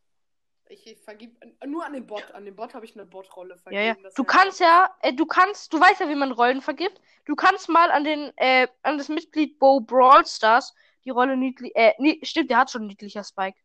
Ich, 0.69 0.85
ich 0.85 0.99
vergib 0.99 1.43
nur 1.65 1.83
an 1.83 1.93
den 1.93 2.05
Bot. 2.05 2.31
An 2.31 2.45
den 2.45 2.55
Bot 2.55 2.73
habe 2.75 2.85
ich 2.85 2.93
eine 2.95 3.05
Botrolle 3.05 3.55
Ja, 3.55 3.61
vergeben. 3.61 3.83
ja. 3.83 4.03
dass 4.03 4.13
Du 4.13 4.23
kannst 4.23 4.59
ja, 4.59 4.95
äh, 5.01 5.13
du 5.13 5.25
kannst, 5.25 5.73
du 5.73 5.79
weißt 5.79 5.99
ja, 5.99 6.09
wie 6.09 6.15
man 6.15 6.31
Rollen 6.31 6.61
vergibt. 6.61 7.01
Du 7.25 7.35
kannst 7.35 7.67
mal 7.69 7.91
an 7.91 8.03
den, 8.03 8.31
äh, 8.37 8.67
an 8.83 8.97
das 8.97 9.09
Mitglied 9.09 9.57
Bo 9.59 9.79
Brawl 9.81 10.25
Stars 10.25 10.73
die 11.05 11.09
Rolle 11.09 11.35
niedlich, 11.37 11.75
äh, 11.75 11.93
nie, 11.97 12.23
stimmt, 12.23 12.51
der 12.51 12.57
hat 12.59 12.69
schon 12.71 12.85
niedlicher 12.85 13.23
Spike. 13.23 13.57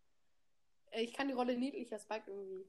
Ich 0.96 1.12
kann 1.12 1.28
die 1.28 1.34
Rolle 1.34 1.56
niedlicher 1.56 1.98
Spike 1.98 2.30
irgendwie. 2.30 2.64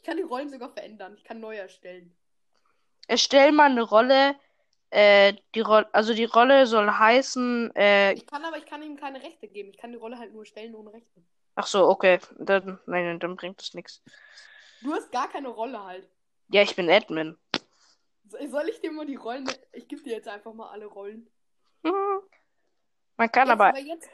Ich 0.00 0.06
kann 0.06 0.16
die 0.16 0.22
Rollen 0.22 0.50
sogar 0.50 0.70
verändern. 0.70 1.14
Ich 1.16 1.24
kann 1.24 1.40
neu 1.40 1.56
erstellen. 1.56 2.14
Erstell 3.08 3.52
mal 3.52 3.70
eine 3.70 3.82
Rolle, 3.82 4.34
äh, 4.90 5.34
die 5.54 5.60
Rolle, 5.60 5.88
also 5.92 6.14
die 6.14 6.24
Rolle 6.24 6.66
soll 6.66 6.90
heißen, 6.90 7.74
äh, 7.76 8.12
Ich 8.14 8.26
kann 8.26 8.44
aber, 8.44 8.58
ich 8.58 8.66
kann 8.66 8.82
ihm 8.82 8.96
keine 8.96 9.22
Rechte 9.22 9.48
geben. 9.48 9.70
Ich 9.70 9.78
kann 9.78 9.92
die 9.92 9.98
Rolle 9.98 10.18
halt 10.18 10.32
nur 10.32 10.44
stellen 10.46 10.74
ohne 10.74 10.92
Rechte. 10.92 11.22
ach 11.56 11.66
so, 11.66 11.88
okay, 11.88 12.18
dann, 12.38 12.78
nein, 12.86 13.04
nein, 13.04 13.20
dann 13.20 13.36
bringt 13.36 13.60
es 13.60 13.74
nichts. 13.74 14.02
Du 14.82 14.92
hast 14.92 15.10
gar 15.12 15.28
keine 15.28 15.48
Rolle 15.48 15.82
halt. 15.82 16.08
Ja, 16.48 16.62
ich 16.62 16.74
bin 16.76 16.90
Admin. 16.90 17.36
So- 18.28 18.38
Soll 18.48 18.68
ich 18.68 18.80
dir 18.80 18.92
mal 18.92 19.06
die 19.06 19.16
Rollen. 19.16 19.48
Ich 19.72 19.86
gebe 19.88 20.02
dir 20.02 20.14
jetzt 20.14 20.28
einfach 20.28 20.52
mal 20.52 20.70
alle 20.70 20.86
Rollen. 20.86 21.28
Hm. 21.84 22.20
Man 23.16 23.30
kann 23.30 23.46
Jetzt, 23.48 23.52
aber, 23.52 23.68
aber 23.68 23.78
jetzt, 23.78 24.08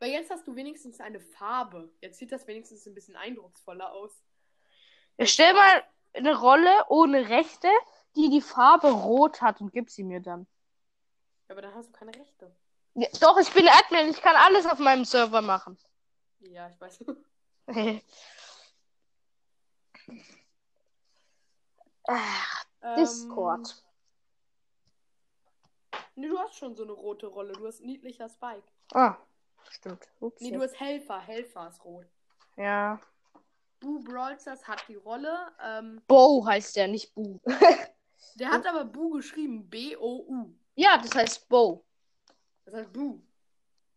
weil 0.00 0.10
jetzt 0.10 0.30
hast 0.30 0.46
du 0.48 0.56
wenigstens 0.56 0.98
eine 1.00 1.20
Farbe. 1.20 1.92
Jetzt 2.00 2.18
sieht 2.18 2.32
das 2.32 2.46
wenigstens 2.46 2.86
ein 2.86 2.94
bisschen 2.94 3.16
eindrucksvoller 3.16 3.92
aus. 3.92 4.10
erstell 5.16 5.52
mal 5.54 5.84
eine 6.14 6.36
Rolle 6.36 6.84
ohne 6.88 7.28
Rechte, 7.28 7.68
die 8.16 8.28
die 8.30 8.40
Farbe 8.40 8.90
rot 8.90 9.40
hat 9.40 9.60
und 9.60 9.72
gib 9.72 9.90
sie 9.90 10.02
mir 10.02 10.20
dann. 10.20 10.46
Aber 11.48 11.62
dann 11.62 11.74
hast 11.74 11.90
du 11.90 11.92
keine 11.92 12.14
Rechte. 12.14 12.54
Ja, 12.94 13.08
doch, 13.20 13.38
ich 13.38 13.52
bin 13.52 13.68
Admin, 13.68 14.08
ich 14.10 14.20
kann 14.20 14.34
alles 14.36 14.66
auf 14.66 14.78
meinem 14.78 15.04
Server 15.04 15.42
machen. 15.42 15.78
Ja, 16.40 16.68
ich 16.68 16.80
weiß. 16.80 17.04
Ach, 22.04 22.64
Ähm, 22.82 22.96
Discord. 22.96 23.84
Nee, 26.16 26.28
du 26.28 26.38
hast 26.38 26.56
schon 26.56 26.74
so 26.74 26.82
eine 26.82 26.92
rote 26.92 27.26
Rolle. 27.26 27.52
Du 27.52 27.66
hast 27.66 27.80
niedlicher 27.80 28.28
Spike. 28.28 28.66
Ah, 28.92 29.16
stimmt. 29.70 30.08
Ups. 30.20 30.40
Nee, 30.40 30.52
du 30.52 30.60
hast 30.60 30.78
Helfer. 30.78 31.20
Helfer 31.20 31.68
ist 31.68 31.84
rot. 31.84 32.06
Ja. 32.56 33.00
Boo 33.80 34.00
Brawlstars 34.00 34.66
hat 34.68 34.84
die 34.88 34.96
Rolle. 34.96 35.34
Ähm, 35.62 36.02
Bo 36.06 36.44
heißt 36.46 36.76
der, 36.76 36.88
nicht 36.88 37.14
Bu. 37.14 37.38
der 38.34 38.50
hat 38.50 38.66
aber 38.66 38.84
Boo 38.84 39.10
geschrieben. 39.10 39.68
B-O-U. 39.68 40.54
ja, 40.74 40.98
das 40.98 41.14
heißt 41.14 41.48
Bo. 41.48 41.84
Das 42.64 42.74
heißt 42.74 42.92
Boo. 42.92 43.20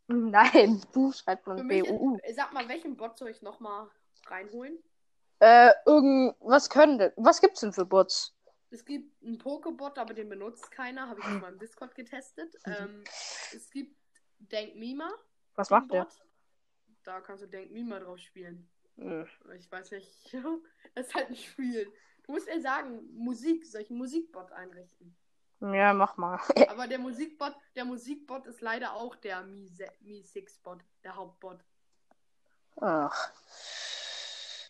Nein, 0.07 0.81
Bu 0.93 1.11
schreibt 1.11 1.47
man 1.47 1.67
B-U-U. 1.67 2.17
sag 2.33 2.53
mal, 2.53 2.67
welchen 2.67 2.95
Bot 2.95 3.17
soll 3.17 3.29
ich 3.29 3.41
nochmal 3.41 3.89
reinholen? 4.27 4.77
Äh, 5.39 5.71
irgend, 5.85 6.35
was 6.39 6.69
können 6.69 6.97
denn, 6.97 7.11
was 7.17 7.41
gibt's 7.41 7.59
denn 7.59 7.73
für 7.73 7.85
Bots? 7.85 8.33
Es 8.69 8.85
gibt 8.85 9.21
einen 9.23 9.37
Pokebot, 9.37 9.99
aber 9.99 10.13
den 10.13 10.29
benutzt 10.29 10.71
keiner. 10.71 11.07
Habe 11.09 11.19
ich 11.19 11.25
auf 11.25 11.41
meinem 11.41 11.59
Discord 11.59 11.93
getestet. 11.95 12.55
Ähm, 12.65 13.03
es 13.53 13.69
gibt 13.69 13.95
Denk 14.39 14.75
Mima. 14.75 15.11
Was 15.55 15.69
macht 15.69 15.91
der? 15.91 16.07
Da 17.03 17.21
kannst 17.21 17.43
du 17.43 17.47
Denk 17.47 17.71
Mima 17.71 17.99
drauf 17.99 18.17
spielen. 18.19 18.69
Hm. 18.97 19.27
Ich 19.57 19.71
weiß 19.71 19.91
nicht. 19.91 20.33
das 20.95 21.07
ist 21.07 21.15
halt 21.15 21.29
ein 21.29 21.35
Spiel. 21.35 21.91
Du 22.23 22.31
musst 22.31 22.47
ja 22.47 22.59
sagen, 22.59 23.01
Musik, 23.13 23.65
einen 23.75 23.97
Musikbot 23.97 24.51
einrichten? 24.51 25.15
Ja, 25.59 25.93
mach 25.93 26.17
mal. 26.17 26.39
Aber 26.69 26.87
der 26.87 26.99
Musikbot, 26.99 27.55
der 27.75 27.85
Musikbot 27.85 28.47
ist 28.47 28.61
leider 28.61 28.93
auch 28.93 29.15
der 29.15 29.43
Mi, 29.43 29.69
Mi 30.01 30.21
6 30.21 30.57
Bot, 30.59 30.83
der 31.03 31.15
Hauptbot. 31.15 31.63
Ach. 32.77 33.31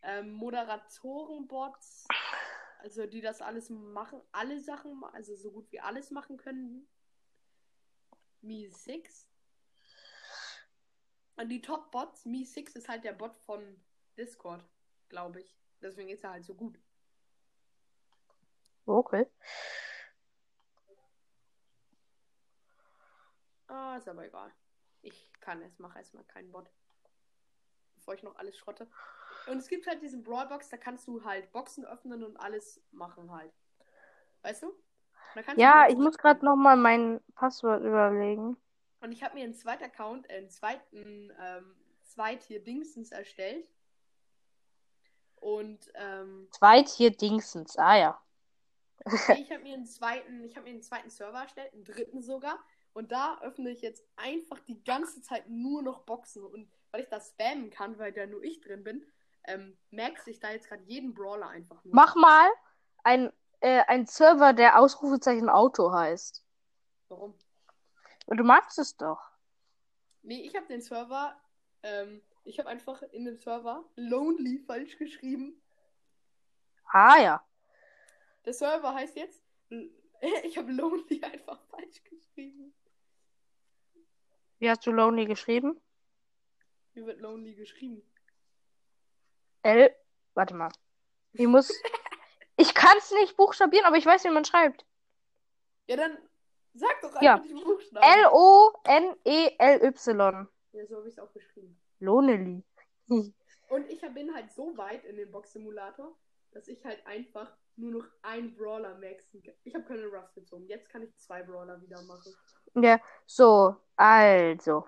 Ähm, 0.03 0.33
Moderatorenbots, 0.33 2.05
also 2.79 3.05
die 3.07 3.21
das 3.21 3.41
alles 3.41 3.69
machen, 3.69 4.21
alle 4.31 4.59
Sachen, 4.59 5.03
also 5.13 5.35
so 5.35 5.51
gut 5.51 5.71
wie 5.71 5.79
alles 5.79 6.11
machen 6.11 6.37
können. 6.37 6.87
Mi 8.41 8.67
6. 8.67 9.32
Und 11.35 11.49
die 11.49 11.61
Top-Bots, 11.61 12.25
Mi 12.25 12.45
6 12.45 12.75
ist 12.75 12.89
halt 12.89 13.03
der 13.03 13.13
Bot 13.13 13.35
von 13.37 13.81
Discord, 14.17 14.63
glaube 15.09 15.41
ich. 15.41 15.57
Deswegen 15.81 16.09
ist 16.09 16.23
er 16.23 16.31
halt 16.31 16.45
so 16.45 16.53
gut. 16.53 16.79
Okay. 18.85 19.27
Ah, 23.67 23.97
ist 23.97 24.07
aber 24.07 24.25
egal. 24.25 24.51
Ich 25.01 25.31
kann 25.39 25.61
es, 25.61 25.79
mache 25.79 25.97
erstmal 25.97 26.23
keinen 26.25 26.51
Bot. 26.51 26.69
Bevor 27.95 28.13
ich 28.13 28.23
noch 28.23 28.35
alles 28.35 28.57
schrotte. 28.57 28.87
Und 29.47 29.57
es 29.57 29.67
gibt 29.67 29.87
halt 29.87 30.01
diesen 30.01 30.23
Brawlbox, 30.23 30.69
da 30.69 30.77
kannst 30.77 31.07
du 31.07 31.23
halt 31.23 31.51
Boxen 31.51 31.85
öffnen 31.85 32.23
und 32.23 32.37
alles 32.37 32.81
machen 32.91 33.31
halt. 33.31 33.53
Weißt 34.41 34.63
du? 34.63 34.73
Ja, 35.55 35.87
ich 35.89 35.97
muss 35.97 36.17
gerade 36.17 36.45
nochmal 36.45 36.77
mein 36.77 37.19
Passwort 37.33 37.83
überlegen. 37.83 38.57
Und 39.03 39.11
ich 39.11 39.21
habe 39.21 39.35
mir 39.35 39.43
einen 39.43 39.53
zweiten 39.53 39.83
Account, 39.83 40.29
äh, 40.29 40.37
einen 40.37 40.49
zweiten, 40.49 41.29
ähm, 41.37 41.75
zweit 42.03 42.41
hier 42.43 42.63
Dingsens 42.63 43.11
erstellt. 43.11 43.69
Und 45.35 45.91
ähm, 45.95 46.47
Zweit 46.51 46.87
hier 46.87 47.11
Dingsens. 47.11 47.77
Ah 47.77 47.97
ja. 47.97 48.21
ich 49.37 49.51
habe 49.51 49.63
mir 49.63 49.73
einen 49.73 49.85
zweiten, 49.85 50.45
ich 50.45 50.55
habe 50.55 50.63
mir 50.63 50.71
einen 50.71 50.81
zweiten 50.81 51.09
Server 51.09 51.41
erstellt, 51.41 51.73
einen 51.73 51.83
dritten 51.83 52.21
sogar. 52.21 52.57
Und 52.93 53.11
da 53.11 53.39
öffne 53.41 53.71
ich 53.71 53.81
jetzt 53.81 54.05
einfach 54.15 54.59
die 54.59 54.81
ganze 54.85 55.21
Zeit 55.21 55.49
nur 55.49 55.81
noch 55.81 56.05
Boxen. 56.05 56.45
Und 56.45 56.71
weil 56.91 57.01
ich 57.01 57.09
das 57.09 57.31
spammen 57.31 57.71
kann, 57.71 57.99
weil 57.99 58.13
da 58.13 58.25
nur 58.25 58.41
ich 58.41 58.61
drin 58.61 58.85
bin, 58.85 59.05
ähm, 59.47 59.77
max 59.91 60.25
ich 60.27 60.39
da 60.39 60.51
jetzt 60.51 60.69
gerade 60.69 60.83
jeden 60.83 61.13
Brawler 61.13 61.49
einfach 61.49 61.83
nur. 61.83 61.93
Mach 61.93 62.15
mal 62.15 62.49
ein, 63.03 63.33
äh, 63.59 63.81
ein 63.87 64.05
Server, 64.05 64.53
der 64.53 64.79
Ausrufezeichen 64.79 65.49
Auto 65.49 65.91
heißt. 65.91 66.41
Warum? 67.09 67.37
Du 68.27 68.43
magst 68.43 68.79
es 68.79 68.95
doch. 68.97 69.19
Nee, 70.21 70.41
ich 70.41 70.55
habe 70.55 70.65
den 70.67 70.81
Server, 70.81 71.39
ähm, 71.83 72.21
ich 72.45 72.59
habe 72.59 72.69
einfach 72.69 73.01
in 73.01 73.25
dem 73.25 73.37
Server 73.37 73.83
Lonely 73.95 74.59
falsch 74.59 74.97
geschrieben. 74.97 75.61
Ah 76.85 77.19
ja. 77.19 77.47
Der 78.45 78.53
Server 78.53 78.93
heißt 78.93 79.15
jetzt, 79.15 79.43
ich 80.43 80.57
habe 80.57 80.71
Lonely 80.71 81.23
einfach 81.23 81.61
falsch 81.69 82.03
geschrieben. 82.03 82.73
Wie 84.59 84.69
hast 84.69 84.85
du 84.85 84.91
Lonely 84.91 85.25
geschrieben? 85.25 85.81
Wie 86.93 87.05
wird 87.05 87.19
Lonely 87.19 87.55
geschrieben? 87.55 88.01
L. 89.63 89.93
Warte 90.35 90.53
mal. 90.53 90.71
Ich 91.33 91.47
muss. 91.47 91.69
ich 92.57 92.73
kann 92.73 92.97
es 92.97 93.11
nicht 93.11 93.35
buchstabieren, 93.35 93.85
aber 93.85 93.97
ich 93.97 94.05
weiß, 94.05 94.23
wie 94.23 94.29
man 94.29 94.45
schreibt. 94.45 94.85
Ja, 95.87 95.97
dann 95.97 96.17
sag 96.73 97.01
doch 97.01 97.09
einfach 97.09 97.21
Ja. 97.21 97.37
die 97.39 97.53
Buchstaben. 97.53 98.03
L-O-N-E-L-Y. 99.25 100.47
Ja, 100.73 100.85
so 100.87 100.97
habe 100.97 101.07
ich 101.07 101.13
es 101.13 101.19
auch 101.19 101.31
geschrieben. 101.33 101.79
Lonely. 101.99 102.63
Und 103.07 103.89
ich 103.89 104.01
bin 104.13 104.33
halt 104.33 104.51
so 104.51 104.75
weit 104.77 105.03
in 105.05 105.15
dem 105.17 105.31
Box-Simulator, 105.31 106.15
dass 106.51 106.67
ich 106.67 106.83
halt 106.85 107.05
einfach 107.07 107.51
nur 107.75 107.91
noch 107.91 108.05
einen 108.21 108.55
Brawler 108.55 108.95
maxen 108.99 109.41
kann. 109.43 109.55
Ich 109.63 109.73
habe 109.73 109.85
keine 109.85 110.05
Ruffs 110.05 110.33
gezogen. 110.35 110.67
Jetzt 110.67 110.89
kann 110.89 111.01
ich 111.03 111.15
zwei 111.17 111.41
Brawler 111.43 111.81
wieder 111.81 112.01
machen. 112.03 112.35
Ja, 112.75 112.99
so, 113.25 113.75
also. 113.95 114.85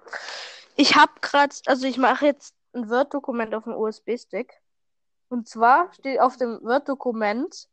Ich 0.75 0.95
habe 0.95 1.13
gerade, 1.21 1.55
also 1.67 1.87
ich 1.87 1.97
mache 1.97 2.25
jetzt 2.25 2.55
ein 2.73 2.89
Word-Dokument 2.89 3.55
auf 3.55 3.63
dem 3.63 3.73
USB-Stick. 3.73 4.53
Und 5.29 5.47
zwar 5.47 5.91
steht 5.93 6.19
auf 6.19 6.37
dem 6.37 6.61
Word-Dokument 6.61 7.69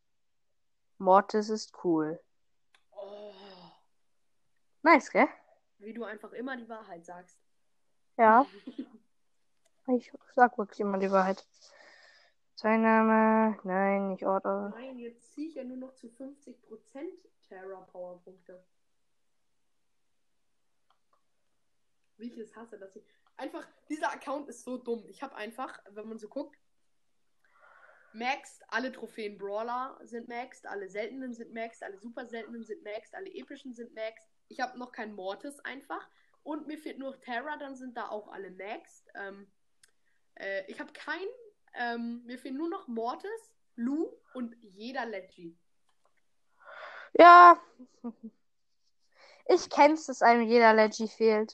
Mortis 0.99 1.49
ist 1.49 1.73
cool. 1.85 2.21
Nice, 4.83 5.11
gell? 5.11 5.29
wie 5.83 5.93
du 5.93 6.05
einfach 6.05 6.33
immer 6.33 6.57
die 6.57 6.69
Wahrheit 6.69 7.05
sagst. 7.05 7.39
Ja. 8.17 8.47
Ich 9.89 10.13
sag 10.35 10.57
wirklich 10.59 10.81
immer 10.81 10.99
die 10.99 11.11
Wahrheit. 11.11 11.45
Sein 12.55 12.83
Name. 12.83 13.59
Nein, 13.65 14.11
nicht 14.11 14.25
Order. 14.25 14.73
Nein, 14.77 14.99
jetzt 14.99 15.33
ziehe 15.33 15.49
ich 15.49 15.57
ja 15.57 15.65
nur 15.65 15.77
noch 15.77 15.95
zu 15.95 16.07
50% 16.07 16.55
Terra 17.49 17.81
Power 17.81 18.23
Punkte. 18.23 18.65
Wie 22.17 22.29
ich 22.29 22.39
es 22.39 22.55
hasse, 22.55 22.79
dass 22.79 22.95
ich. 22.95 23.05
Einfach, 23.37 23.67
dieser 23.89 24.13
Account 24.13 24.49
ist 24.49 24.63
so 24.63 24.77
dumm. 24.77 25.05
Ich 25.09 25.21
habe 25.23 25.35
einfach, 25.35 25.81
wenn 25.91 26.09
man 26.09 26.19
so 26.19 26.29
guckt, 26.29 26.57
maxed, 28.13 28.63
alle 28.69 28.93
Trophäen 28.93 29.37
Brawler 29.37 29.99
sind 30.05 30.29
maxed, 30.29 30.67
alle 30.67 30.89
seltenen 30.89 31.35
sind 31.35 31.53
maxed, 31.53 31.83
alle 31.83 31.99
super 31.99 32.27
seltenen 32.27 32.63
sind 32.63 32.85
maxed, 32.85 33.17
alle 33.17 33.35
epischen 33.35 33.75
sind 33.75 33.93
maxed. 33.95 34.32
Ich 34.53 34.61
habe 34.61 34.79
noch 34.79 34.93
kein 34.93 35.15
Mortis 35.15 35.59
einfach. 35.61 36.07
Und 36.43 36.67
mir 36.67 36.77
fehlt 36.77 36.99
nur 36.99 37.19
Terra, 37.21 37.57
dann 37.57 37.75
sind 37.75 37.97
da 37.97 38.11
auch 38.11 38.29
alle 38.29 38.51
maxed. 38.51 39.09
Ähm, 39.15 39.51
äh, 40.35 40.71
ich 40.71 40.79
habe 40.79 40.93
kein, 40.93 41.27
ähm, 41.73 42.23
mir 42.27 42.39
fehlen 42.39 42.59
nur 42.59 42.69
noch 42.69 42.87
Mortis, 42.87 43.55
Lu 43.77 44.13
und 44.35 44.55
jeder 44.61 45.07
Leggy. 45.07 45.59
Ja. 47.15 47.61
Ich 49.47 49.69
kenn's, 49.69 50.07
dass 50.07 50.23
einem 50.23 50.47
jeder 50.47 50.73
Leggy 50.73 51.09
fehlt. 51.09 51.53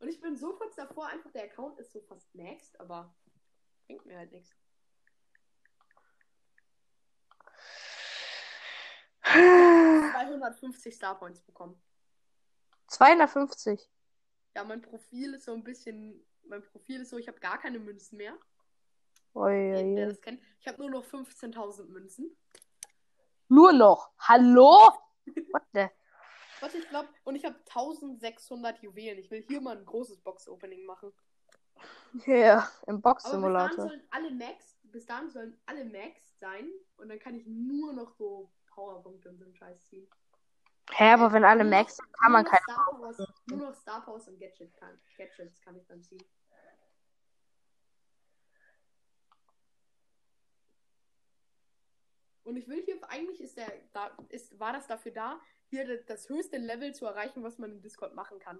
Und 0.00 0.08
ich 0.08 0.20
bin 0.20 0.36
so 0.36 0.52
kurz 0.52 0.76
davor, 0.76 1.06
einfach 1.06 1.30
der 1.32 1.44
Account 1.44 1.78
ist 1.78 1.90
so 1.90 2.02
fast 2.02 2.32
maxed, 2.34 2.78
aber 2.78 3.14
bringt 3.86 4.04
mir 4.04 4.18
halt 4.18 4.30
nichts. 4.30 4.54
250 9.24 10.94
Star 10.94 11.18
Points 11.18 11.40
bekommen. 11.40 11.82
250. 12.92 13.88
Ja, 14.54 14.64
mein 14.64 14.82
Profil 14.82 15.34
ist 15.34 15.44
so 15.44 15.54
ein 15.54 15.64
bisschen. 15.64 16.24
Mein 16.44 16.62
Profil 16.62 17.00
ist 17.00 17.10
so, 17.10 17.18
ich 17.18 17.28
habe 17.28 17.40
gar 17.40 17.58
keine 17.58 17.78
Münzen 17.78 18.18
mehr. 18.18 18.36
Der 19.34 19.42
ui. 19.42 19.96
das 19.96 20.20
kennt. 20.20 20.42
Ich 20.60 20.68
habe 20.68 20.78
nur 20.78 20.90
noch 20.90 21.04
15.000 21.04 21.88
Münzen. 21.88 22.36
Nur 23.48 23.72
noch. 23.72 24.10
Hallo? 24.18 24.92
What 25.24 25.62
the? 25.72 25.86
Was 26.60 26.74
ich 26.74 26.88
glaube, 26.88 27.08
und 27.24 27.34
ich 27.34 27.44
habe 27.44 27.56
1600 27.56 28.82
Juwelen. 28.82 29.18
Ich 29.18 29.30
will 29.30 29.44
hier 29.48 29.60
mal 29.60 29.76
ein 29.76 29.84
großes 29.84 30.20
Box-Opening 30.20 30.84
machen. 30.84 31.12
Ja, 32.26 32.58
im 32.58 32.62
bis 32.62 32.74
dahin 32.84 33.00
Box-Simulator. 33.00 33.88
sollen 33.88 34.02
alle 34.10 34.30
Max, 34.30 34.78
bis 34.82 35.06
dahin 35.06 35.30
sollen 35.30 35.58
alle 35.64 35.84
Max 35.86 36.38
sein 36.38 36.68
und 36.98 37.08
dann 37.08 37.18
kann 37.18 37.34
ich 37.34 37.46
nur 37.46 37.94
noch 37.94 38.12
so 38.12 38.52
Powerpunkte 38.66 39.30
und 39.30 39.38
so 39.38 39.46
einen 39.46 39.56
Scheiß 39.56 39.88
ziehen. 39.88 40.06
Hä, 40.90 41.12
aber 41.12 41.32
wenn 41.32 41.44
alle 41.44 41.64
Max 41.64 41.96
sind, 41.96 42.12
kann 42.12 42.32
man 42.32 42.44
nur 42.44 42.52
noch 42.52 42.58
kein. 42.58 42.74
Star 42.74 42.90
Powers, 42.90 43.32
Nur 43.46 43.58
noch 43.58 43.74
Star 43.74 44.04
Powers 44.04 44.28
und 44.28 44.38
Gadget 44.38 44.74
kann, 44.74 45.00
Gadgets 45.16 45.60
kann 45.60 45.76
ich 45.76 45.86
dann 45.86 46.02
ziehen. 46.02 46.22
Und 52.44 52.56
ich 52.56 52.68
will 52.68 52.82
hier, 52.84 52.98
eigentlich 53.08 53.40
ist 53.40 53.56
der, 53.56 53.72
da, 53.92 54.10
ist, 54.28 54.58
war 54.58 54.72
das 54.72 54.86
dafür 54.86 55.12
da, 55.12 55.40
hier 55.70 56.02
das, 56.04 56.28
höchste 56.28 56.58
Level 56.58 56.94
zu 56.94 57.06
erreichen, 57.06 57.42
was 57.42 57.58
man 57.58 57.70
im 57.70 57.80
Discord 57.80 58.14
machen 58.14 58.38
kann. 58.40 58.58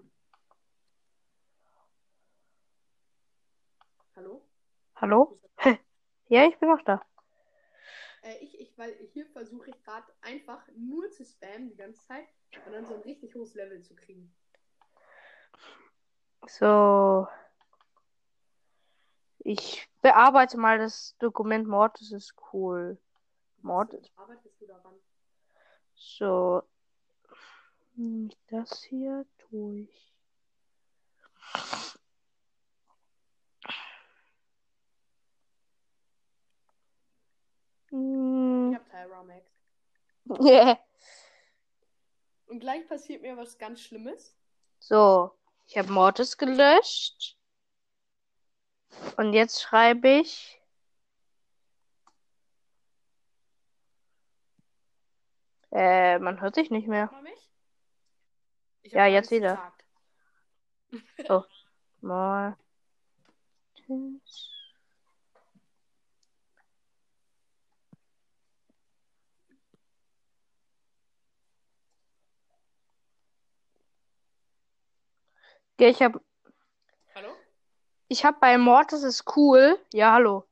Hallo? 4.15 4.47
Hallo? 4.95 5.39
Ja, 6.29 6.47
ich 6.47 6.57
bin 6.57 6.69
noch 6.69 6.81
da. 6.83 7.05
Äh, 8.23 8.37
ich, 8.39 8.59
ich, 8.59 8.77
weil 8.77 8.95
hier 9.13 9.25
versuche 9.27 9.69
ich 9.69 9.83
gerade 9.83 10.07
einfach 10.21 10.65
nur 10.75 11.09
zu 11.11 11.25
spammen 11.25 11.69
die 11.69 11.75
ganze 11.75 12.01
Zeit 12.07 12.27
und 12.65 12.71
dann 12.73 12.85
so 12.85 12.95
ein 12.95 13.01
richtig 13.01 13.35
hohes 13.35 13.53
Level 13.53 13.81
zu 13.81 13.95
kriegen. 13.95 14.33
So. 16.47 17.27
Ich 19.39 19.89
bearbeite 20.01 20.57
mal 20.57 20.77
das 20.79 21.15
Dokument 21.19 21.67
Mortis 21.67 22.11
ist 22.11 22.33
cool. 22.53 22.97
Mord- 23.61 24.11
arbeitest 24.15 24.59
du 24.61 24.67
daran? 24.67 24.93
So. 25.95 26.63
Hm, 27.95 28.29
Das 28.47 28.83
hier 28.83 29.25
tue 29.37 29.87
Hm, 37.93 38.71
Ich 38.71 38.79
habe 38.79 38.89
Tyra 38.89 39.23
Max. 39.23 39.51
yeah. 40.43 40.79
Und 42.47 42.59
gleich 42.59 42.87
passiert 42.87 43.21
mir 43.21 43.37
was 43.37 43.57
ganz 43.59 43.81
Schlimmes. 43.81 44.35
So. 44.79 45.31
Ich 45.67 45.77
habe 45.77 45.91
Mortis 45.91 46.37
gelöscht. 46.37 47.37
Und 49.17 49.33
jetzt 49.33 49.61
schreibe 49.61 50.09
ich. 50.09 50.59
Äh, 55.71 56.19
man 56.19 56.41
hört 56.41 56.55
sich 56.55 56.69
nicht 56.71 56.87
mehr. 56.87 57.11
Ja, 58.83 59.03
hab 59.03 59.11
jetzt 59.11 59.31
wieder. 59.31 59.73
gesagt. 60.91 61.47
Mortis. 62.01 62.57
Okay, 75.83 75.91
ich 75.91 76.01
habe 76.01 76.21
Hallo? 77.13 77.35
ich 78.07 78.23
hab 78.23 78.39
bei 78.39 78.57
Mortis 78.57 79.03
ist 79.03 79.35
cool. 79.35 79.77
Ja, 79.91 80.13
hallo. 80.13 80.47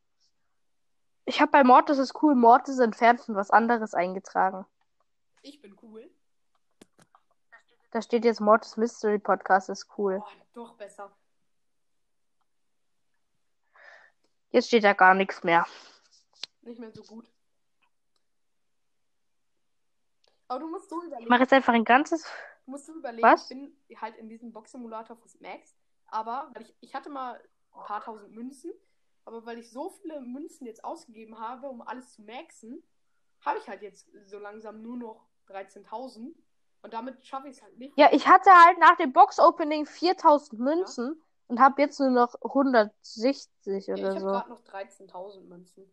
Ich 1.24 1.40
habe 1.40 1.50
bei 1.54 1.64
Mortis 1.64 2.00
ist 2.00 2.22
cool 2.22 2.36
Mortis 2.36 2.80
entfernt 2.80 3.30
und 3.30 3.36
was 3.36 3.50
anderes 3.50 3.94
eingetragen. 3.94 4.66
Ich 5.42 5.62
bin 5.62 5.78
cool. 5.84 6.12
Da 7.92 8.02
steht 8.02 8.26
jetzt 8.26 8.42
Mortis 8.42 8.76
Mystery 8.76 9.20
Podcast 9.20 9.70
ist 9.70 9.88
cool. 9.98 10.22
Oh, 10.22 10.30
doch 10.52 10.74
besser. 10.74 11.10
Jetzt 14.50 14.68
steht 14.68 14.84
da 14.84 14.92
gar 14.92 15.14
nichts 15.14 15.46
mehr. 15.46 15.66
Nicht 16.64 16.78
mehr 16.78 16.92
so 16.92 17.04
gut. 17.04 17.32
Aber 20.50 20.60
du 20.60 20.68
musst 20.68 20.90
so 20.90 21.00
Ich 21.00 21.08
überlegen. 21.08 21.30
mache 21.30 21.44
jetzt 21.44 21.54
einfach 21.54 21.72
ein 21.74 21.86
ganzes. 21.86 22.30
Du 22.66 22.72
musst 22.72 22.86
so 22.86 22.94
überlegen, 22.94 23.24
Was? 23.24 23.44
ich 23.44 23.50
bin 23.50 23.76
halt 24.00 24.16
in 24.18 24.30
diesem 24.30 24.52
Box-Simulator 24.52 25.16
fürs 25.18 25.40
Max. 25.40 25.76
Aber 26.08 26.50
weil 26.54 26.64
ich, 26.64 26.76
ich 26.82 26.96
hatte 26.96 27.10
mal 27.10 27.36
ein 27.74 27.84
paar 27.84 28.02
tausend 28.04 28.32
Münzen. 28.34 28.72
Aber 29.26 29.46
weil 29.46 29.60
ich 29.60 29.70
so 29.70 29.90
viele 29.90 30.20
Münzen 30.22 30.66
jetzt 30.66 30.84
ausgegeben 30.84 31.40
habe, 31.40 31.68
um 31.68 31.82
alles 31.82 32.14
zu 32.14 32.24
maxen, 32.24 32.84
habe 33.42 33.60
ich 33.60 33.68
halt 33.68 33.82
jetzt 33.82 34.10
so 34.26 34.40
langsam 34.40 34.82
nur 34.82 34.98
noch 34.98 35.28
13.000. 35.48 36.34
Und 36.84 36.94
damit 36.94 37.24
schaffe 37.26 37.48
ich 37.48 37.58
es 37.58 37.64
halt 37.64 37.78
nicht. 37.78 37.98
Ja, 37.98 38.10
ich 38.12 38.28
hatte 38.28 38.50
halt 38.50 38.80
nach 38.80 38.98
dem 38.98 39.14
Box 39.14 39.40
Opening 39.40 39.86
4000 39.86 40.60
Münzen 40.60 41.22
und 41.48 41.60
habe 41.60 41.82
jetzt 41.82 42.00
nur 42.00 42.10
noch 42.10 42.36
160 42.42 43.52
Ja, 43.66 43.76
ich 43.76 43.88
oder 43.90 44.10
habe 44.10 44.20
so. 44.20 44.26
gerade 44.28 44.50
noch 44.50 44.64
13.000 44.64 45.42
Münzen. 45.42 45.92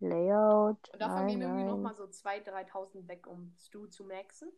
Layout. 0.00 0.90
Und 0.92 1.00
davon 1.00 1.16
Nein, 1.16 1.28
gehen 1.28 1.42
irgendwie 1.42 1.64
nochmal 1.64 1.94
so 1.94 2.04
2.000, 2.04 2.50
3.000 2.50 3.08
weg, 3.08 3.26
um 3.26 3.54
Stu 3.58 3.86
zu 3.86 4.04
maxen. 4.04 4.52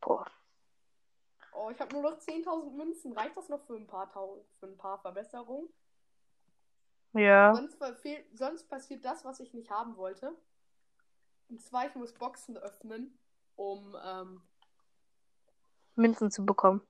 Popo. 0.00 0.24
Oh, 1.52 1.70
ich 1.70 1.80
habe 1.80 1.92
nur 1.92 2.02
noch 2.02 2.18
10.000 2.18 2.74
Münzen. 2.74 3.12
Reicht 3.12 3.36
das 3.36 3.48
noch 3.48 3.60
für 3.66 3.76
ein 3.76 3.86
paar, 3.86 4.08
für 4.08 4.66
ein 4.66 4.76
paar 4.78 4.98
Verbesserungen? 4.98 5.68
Ja. 7.12 7.54
Sonst, 7.54 7.76
sonst 8.34 8.68
passiert 8.68 9.04
das, 9.04 9.24
was 9.24 9.40
ich 9.40 9.52
nicht 9.52 9.70
haben 9.70 9.96
wollte. 9.96 10.34
Und 11.48 11.60
zwar, 11.60 11.86
ich 11.86 11.94
muss 11.96 12.14
Boxen 12.14 12.56
öffnen, 12.56 13.18
um. 13.56 13.96
Ähm, 14.02 14.42
Münzen 15.96 16.30
zu 16.30 16.46
bekommen. 16.46 16.86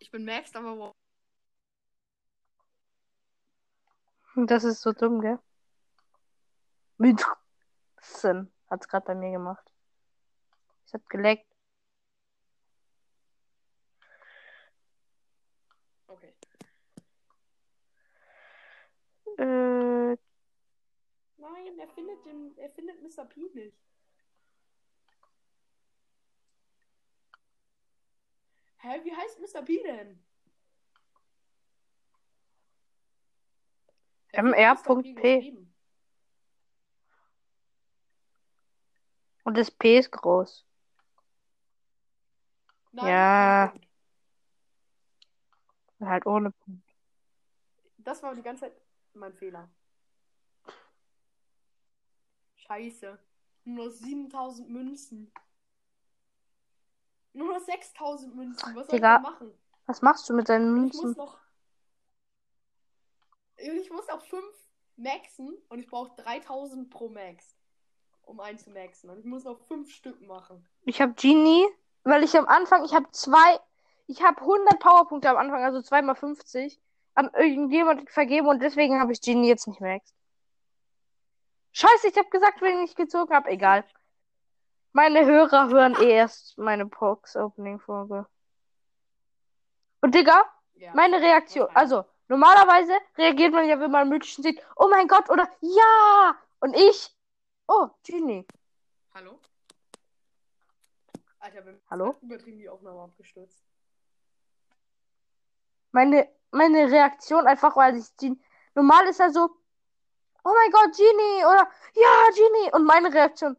ich 0.00 0.10
bin 0.10 0.24
maxed, 0.24 0.54
aber 0.56 0.76
wo- 0.76 0.92
Das 4.44 4.64
ist 4.64 4.82
so 4.82 4.92
dumm, 4.92 5.20
gell? 5.20 5.38
Münzen. 6.98 8.52
Hat's 8.68 8.88
gerade 8.88 9.06
bei 9.06 9.14
mir 9.14 9.30
gemacht. 9.30 9.64
Ich 10.86 10.92
hab 10.94 11.08
geleckt. 11.08 11.46
Okay. 16.08 16.34
Äh, 19.38 20.16
Nein, 21.36 21.78
er 21.78 21.88
findet 21.88 22.24
den. 22.24 22.56
Er 22.56 22.70
findet 22.70 23.02
Mr. 23.02 23.24
P 23.24 23.40
nicht. 23.54 23.76
Hä, 28.78 29.00
wie 29.04 29.14
heißt 29.14 29.40
Mr. 29.40 29.62
P 29.62 29.82
denn? 29.82 30.22
MR.P. 34.32 35.56
Und 39.44 39.56
das 39.56 39.70
P 39.70 39.98
ist 39.98 40.10
groß. 40.10 40.64
Nein, 42.92 43.06
Ja. 43.06 43.74
Halt 46.00 46.26
ohne 46.26 46.50
Punkt. 46.50 46.86
Das 47.98 48.22
war 48.22 48.34
die 48.34 48.42
ganze 48.42 48.62
Zeit 48.62 48.85
mein 49.16 49.34
Fehler. 49.34 49.68
Scheiße. 52.56 53.18
Nur 53.64 53.86
noch 53.86 53.90
7000 53.92 54.68
Münzen. 54.68 55.32
Nur 57.32 57.52
noch 57.52 57.60
6000 57.60 58.34
Münzen. 58.34 58.74
Was 58.74 58.86
soll 58.86 58.96
Digga, 58.96 59.16
ich 59.16 59.22
machen? 59.22 59.52
Was 59.86 60.02
machst 60.02 60.28
du 60.28 60.34
mit 60.34 60.48
deinen 60.48 60.86
Ich 60.86 60.94
muss 60.94 61.02
Münzen? 61.02 61.18
noch. 61.18 61.38
Ich 63.58 63.90
muss 63.90 64.06
noch 64.08 64.22
5 64.22 64.44
maxen 64.96 65.56
und 65.68 65.78
ich 65.78 65.86
brauche 65.86 66.14
3000 66.22 66.90
pro 66.90 67.08
Max. 67.08 67.56
Um 68.22 68.40
einen 68.40 68.58
zu 68.58 68.70
maxen. 68.70 69.10
Und 69.10 69.18
ich 69.18 69.24
muss 69.24 69.44
noch 69.44 69.58
5 69.66 69.90
Stück 69.92 70.20
machen. 70.22 70.66
Ich 70.82 71.00
habe 71.00 71.14
Genie, 71.14 71.66
weil 72.04 72.24
ich 72.24 72.36
am 72.36 72.46
Anfang, 72.46 72.84
ich 72.84 72.94
habe 72.94 73.10
zwei, 73.12 73.60
ich 74.06 74.22
habe 74.22 74.40
100 74.40 74.78
Powerpunkte 74.80 75.30
am 75.30 75.36
Anfang, 75.36 75.62
also 75.62 75.80
2 75.80 76.02
mal 76.02 76.14
50, 76.14 76.80
an 77.16 77.30
irgendjemand 77.34 78.08
vergeben 78.10 78.46
und 78.46 78.62
deswegen 78.62 79.00
habe 79.00 79.12
ich 79.12 79.20
Genie 79.20 79.48
jetzt 79.48 79.66
nicht 79.66 79.80
mehr. 79.80 80.00
Scheiße, 81.72 82.08
ich 82.08 82.16
habe 82.16 82.28
gesagt, 82.30 82.60
wenn 82.62 82.84
ich 82.84 82.94
gezogen 82.94 83.34
habe, 83.34 83.50
egal. 83.50 83.84
Meine 84.92 85.26
Hörer 85.26 85.68
hören 85.68 85.96
eh 86.00 86.10
erst 86.10 86.56
meine 86.56 86.86
Box-Opening-Folge. 86.86 88.26
Und 90.00 90.14
Digga, 90.14 90.44
Ja. 90.74 90.94
meine 90.94 91.20
Reaktion, 91.20 91.68
also 91.74 92.04
normalerweise 92.28 92.92
reagiert 93.16 93.52
man 93.52 93.66
ja, 93.66 93.80
wenn 93.80 93.90
man 93.90 94.08
mythischen 94.08 94.44
sieht, 94.44 94.62
oh 94.76 94.88
mein 94.88 95.08
Gott, 95.08 95.28
oder 95.30 95.48
ja! 95.60 96.36
Und 96.60 96.74
ich, 96.74 97.14
oh, 97.66 97.88
Genie. 98.04 98.46
Hallo? 99.14 99.38
Alter, 101.38 101.64
wir 101.64 101.80
Hallo? 101.90 102.16
übertrieben 102.22 102.58
die 102.58 102.68
Aufnahme 102.68 103.02
abgestürzt. 103.02 103.62
meine, 105.92 106.28
meine 106.50 106.90
Reaktion 106.90 107.46
einfach, 107.46 107.76
weil 107.76 107.96
ich 107.96 108.14
die. 108.16 108.38
Normal 108.74 109.06
ist 109.08 109.20
er 109.20 109.30
so, 109.30 109.48
oh 110.44 110.52
mein 110.54 110.70
Gott, 110.70 110.96
Genie 110.96 111.44
oder 111.46 111.68
ja, 111.94 112.28
Genie. 112.34 112.72
Und 112.74 112.84
meine 112.84 113.12
Reaktion, 113.12 113.56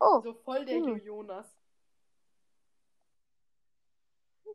oh, 0.00 0.20
So 0.22 0.34
voll 0.34 0.64
der 0.64 0.78
Hm. 0.78 0.96
Jonas. 1.04 1.46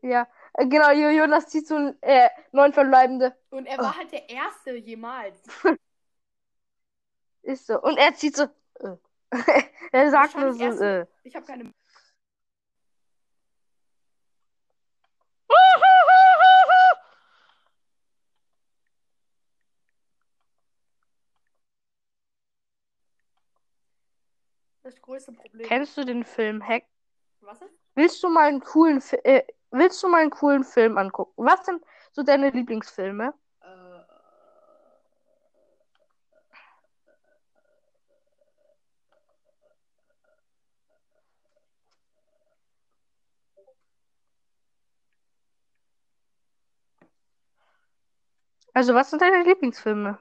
ja. 0.02 0.26
Äh, 0.54 0.66
Genau, 0.66 0.90
Jo- 0.92 1.10
Jonas 1.10 1.46
zieht 1.48 1.66
so 1.66 1.76
ein 1.76 2.02
äh, 2.02 2.28
neun 2.52 2.72
Verbleibende. 2.72 3.36
Und 3.50 3.66
er 3.66 3.78
war 3.78 3.96
halt 3.96 4.12
der 4.12 4.28
Erste 4.28 4.74
jemals. 4.76 5.42
Ist 7.42 7.66
so. 7.66 7.80
Und 7.80 7.96
er 7.98 8.14
zieht 8.14 8.36
so, 8.36 8.44
äh. 8.80 8.96
er 9.92 10.10
sagt 10.10 10.36
nur 10.36 10.52
so, 10.52 10.64
äh. 10.64 11.06
Ich 11.22 11.34
habe 11.34 11.46
keine. 11.46 11.72
Das 24.88 25.02
größte 25.02 25.32
Problem. 25.32 25.68
Kennst 25.68 25.98
du 25.98 26.04
den 26.06 26.24
Film 26.24 26.66
Hack? 26.66 26.84
Was? 27.42 27.58
Willst 27.94 28.22
du 28.22 28.30
mal 28.30 28.48
einen 28.48 28.60
coolen, 28.60 29.02
Fi- 29.02 29.20
äh, 29.22 29.44
willst 29.70 30.02
du 30.02 30.08
mal 30.08 30.22
einen 30.22 30.30
coolen 30.30 30.64
Film 30.64 30.96
angucken? 30.96 31.44
Was 31.44 31.66
sind 31.66 31.84
so 32.12 32.22
deine 32.22 32.48
Lieblingsfilme? 32.48 33.34
Äh, 33.60 33.66
Also, 48.72 48.94
was 48.94 49.10
sind 49.10 49.20
deine 49.20 49.42
Lieblingsfilme? 49.42 50.18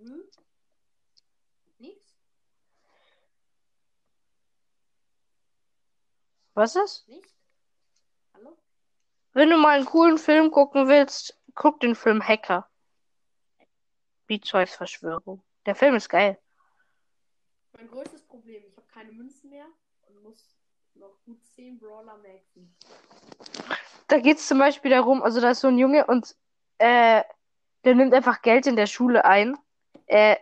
mhm. 0.00 0.22
Nix? 1.78 2.14
Was 6.58 6.74
ist? 6.74 7.06
Nicht? 7.06 7.36
Hallo? 8.34 8.58
Wenn 9.32 9.48
du 9.48 9.58
mal 9.58 9.76
einen 9.76 9.84
coolen 9.84 10.18
Film 10.18 10.50
gucken 10.50 10.88
willst, 10.88 11.40
guck 11.54 11.78
den 11.78 11.94
Film 11.94 12.20
Hacker. 12.20 12.68
Beat 14.26 14.44
Zeugs 14.44 14.74
Verschwörung. 14.74 15.40
Der 15.66 15.76
Film 15.76 15.94
ist 15.94 16.08
geil. 16.08 16.36
Mein 17.74 17.88
größtes 17.88 18.22
Problem, 18.26 18.64
ich 18.66 18.76
habe 18.76 18.88
keine 18.88 19.12
Münzen 19.12 19.50
mehr 19.50 19.66
und 20.08 20.20
muss 20.24 20.58
noch 20.94 21.22
gut 21.24 21.40
10 21.54 21.78
Brawler 21.78 22.16
maxen. 22.16 22.76
Da 24.08 24.18
geht's 24.18 24.48
zum 24.48 24.58
Beispiel 24.58 24.90
darum, 24.90 25.22
also 25.22 25.40
da 25.40 25.52
ist 25.52 25.60
so 25.60 25.68
ein 25.68 25.78
Junge 25.78 26.06
und 26.06 26.34
äh, 26.78 27.22
der 27.84 27.94
nimmt 27.94 28.12
einfach 28.12 28.42
Geld 28.42 28.66
in 28.66 28.74
der 28.74 28.86
Schule 28.86 29.24
ein, 29.24 29.56
äh, 30.06 30.34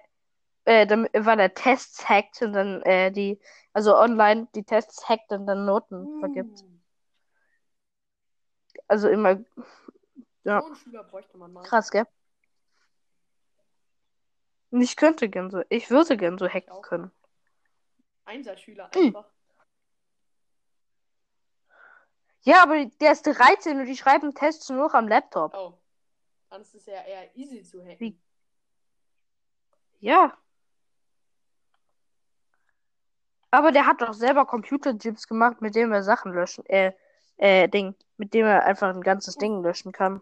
äh, 0.65 0.89
weil 1.13 1.41
er 1.41 1.53
Tests 1.53 2.09
hackt 2.09 2.41
und 2.41 2.55
dann 2.55 2.81
äh, 2.85 3.13
die, 3.13 3.39
also 3.77 3.95
online 3.95 4.49
die 4.55 4.65
Tests 4.65 5.07
hackt 5.07 5.31
und 5.33 5.47
dann 5.47 5.67
Noten 5.67 6.19
vergibt. 6.21 6.63
Uh, 6.63 6.79
Also 8.89 9.11
immer 9.11 9.45
Ja. 10.45 10.61
So 10.63 10.67
einen 10.69 10.77
Schüler 10.77 11.05
bräuchte 11.05 11.37
man 11.37 11.53
mal. 11.53 11.63
krass, 11.63 11.91
gell? 11.91 12.07
Ich 14.71 14.97
könnte 14.97 15.29
gern 15.29 15.51
so, 15.51 15.63
ich 15.69 15.91
würde 15.91 16.17
gern 16.17 16.39
so 16.39 16.49
hacken 16.49 16.81
können. 16.81 17.11
Einserschüler 18.25 18.91
Hm. 18.95 19.09
einfach. 19.09 19.31
Ja, 22.45 22.63
aber 22.63 22.87
der 22.87 23.13
ist 23.13 23.27
13 23.27 23.79
und 23.81 23.87
die 23.87 23.97
schreiben 23.97 24.35
Tests 24.35 24.71
nur 24.71 24.87
noch 24.87 24.95
am 24.95 25.07
Laptop. 25.09 25.53
Oh. 25.55 25.75
Dann 26.49 26.63
ist 26.63 26.75
es 26.75 26.87
ja 26.87 27.03
eher 27.03 27.37
easy 27.37 27.63
zu 27.63 27.83
hacken. 27.85 28.01
Wie- 28.01 28.19
Ja. 30.01 30.35
Aber 33.57 33.73
der 33.73 33.87
hat 33.87 34.03
doch 34.03 34.13
selber 34.13 34.45
Computerchips 34.45 35.27
gemacht, 35.27 35.63
mit 35.63 35.75
dem 35.75 35.91
er 35.91 36.03
Sachen 36.03 36.35
löschen, 36.35 36.67
äh, 36.67 36.93
äh, 37.39 37.69
Ding, 37.69 37.95
mit 38.19 38.35
dem 38.35 38.45
er 38.45 38.67
einfach 38.67 38.95
ein 38.95 39.01
ganzes 39.01 39.37
Ding 39.37 39.63
löschen 39.63 39.93
kann. 39.93 40.21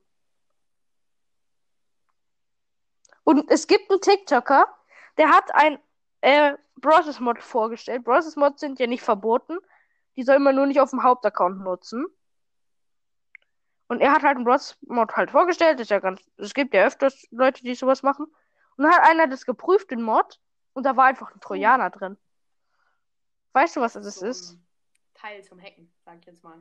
Und 3.24 3.50
es 3.50 3.66
gibt 3.66 3.90
einen 3.90 4.00
TikToker, 4.00 4.68
der 5.18 5.30
hat 5.30 5.52
ein 5.52 5.80
äh, 6.20 6.52
Browsers 6.76 7.18
Mod 7.18 7.42
vorgestellt. 7.42 8.04
Browsers 8.04 8.36
Mods 8.36 8.60
sind 8.60 8.78
ja 8.78 8.86
nicht 8.86 9.02
verboten. 9.02 9.58
Die 10.14 10.22
soll 10.22 10.38
man 10.38 10.54
nur 10.54 10.66
nicht 10.66 10.80
auf 10.80 10.90
dem 10.90 11.02
Hauptaccount 11.02 11.58
nutzen. 11.58 12.06
Und 13.88 14.00
er 14.00 14.12
hat 14.12 14.22
halt 14.22 14.36
einen 14.36 14.44
Browsers 14.44 14.78
Mod 14.82 15.16
halt 15.16 15.32
vorgestellt. 15.32 15.80
Ist 15.80 15.90
ja 15.90 15.98
ganz, 15.98 16.22
es 16.36 16.54
gibt 16.54 16.72
ja 16.72 16.86
öfters 16.86 17.26
Leute, 17.32 17.64
die 17.64 17.74
sowas 17.74 18.04
machen. 18.04 18.26
Und 18.76 18.84
dann 18.84 18.92
hat 18.92 19.02
einer 19.02 19.26
das 19.26 19.44
geprüft, 19.44 19.90
den 19.90 20.02
Mod, 20.02 20.38
und 20.72 20.86
da 20.86 20.96
war 20.96 21.06
einfach 21.06 21.34
ein 21.34 21.40
Trojaner 21.40 21.90
drin. 21.90 22.16
Weißt 23.54 23.76
du, 23.76 23.80
was 23.80 23.92
das 23.92 24.16
so 24.16 24.26
ist? 24.26 24.58
Teil 25.14 25.42
zum 25.44 25.60
Hacken, 25.60 25.88
sag 26.04 26.18
ich 26.18 26.26
jetzt 26.26 26.42
mal. 26.42 26.58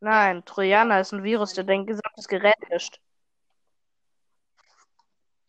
Nein, 0.00 0.44
Trojaner 0.46 1.00
ist 1.00 1.12
ein 1.12 1.22
Virus, 1.22 1.52
der 1.52 1.64
dein 1.64 1.86
gesamtes 1.86 2.26
Gerät 2.26 2.56
löscht. 2.70 3.00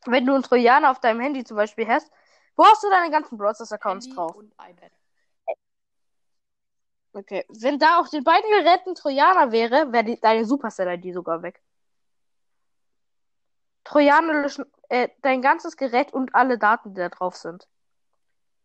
Wenn 0.05 0.25
du 0.25 0.33
einen 0.33 0.43
Trojaner 0.43 0.91
auf 0.91 0.99
deinem 0.99 1.21
Handy 1.21 1.45
zum 1.45 1.55
Beispiel 1.55 1.87
hast, 1.87 2.11
wo 2.55 2.65
hast 2.65 2.83
du 2.83 2.89
deine 2.89 3.09
ganzen 3.09 3.37
Browsers-Accounts 3.37 4.09
drauf? 4.09 4.35
und 4.35 4.53
iPad. 4.53 4.91
Okay. 7.13 7.45
Wenn 7.47 7.79
da 7.79 7.99
auf 7.99 8.09
den 8.09 8.25
beiden 8.25 8.49
Geräten 8.49 8.95
Trojaner 8.95 9.53
wäre, 9.53 9.93
wäre 9.93 10.17
deine 10.17 10.43
Supercell-ID 10.43 11.13
sogar 11.13 11.41
weg. 11.43 11.63
Trojaner 13.85 14.41
löschen 14.41 14.65
äh, 14.89 15.07
dein 15.21 15.41
ganzes 15.41 15.77
Gerät 15.77 16.11
und 16.11 16.35
alle 16.35 16.57
Daten, 16.57 16.93
die 16.93 16.99
da 16.99 17.09
drauf 17.09 17.37
sind. 17.37 17.67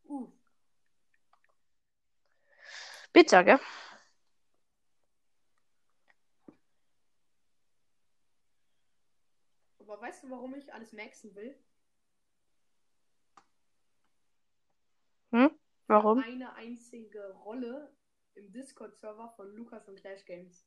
Uh, 0.08 0.30
Bitter, 3.12 3.44
gell? 3.44 3.60
aber 9.80 10.02
weißt 10.02 10.24
du, 10.24 10.30
warum 10.30 10.54
ich 10.54 10.72
alles 10.72 10.92
maxen 10.92 11.34
will? 11.34 11.58
Warum? 15.88 16.22
Eine 16.22 16.54
einzige 16.54 17.32
Rolle 17.44 17.90
im 18.34 18.52
Discord-Server 18.52 19.32
von 19.36 19.56
Lukas 19.56 19.88
und 19.88 19.98
Clash 19.98 20.24
Games. 20.26 20.66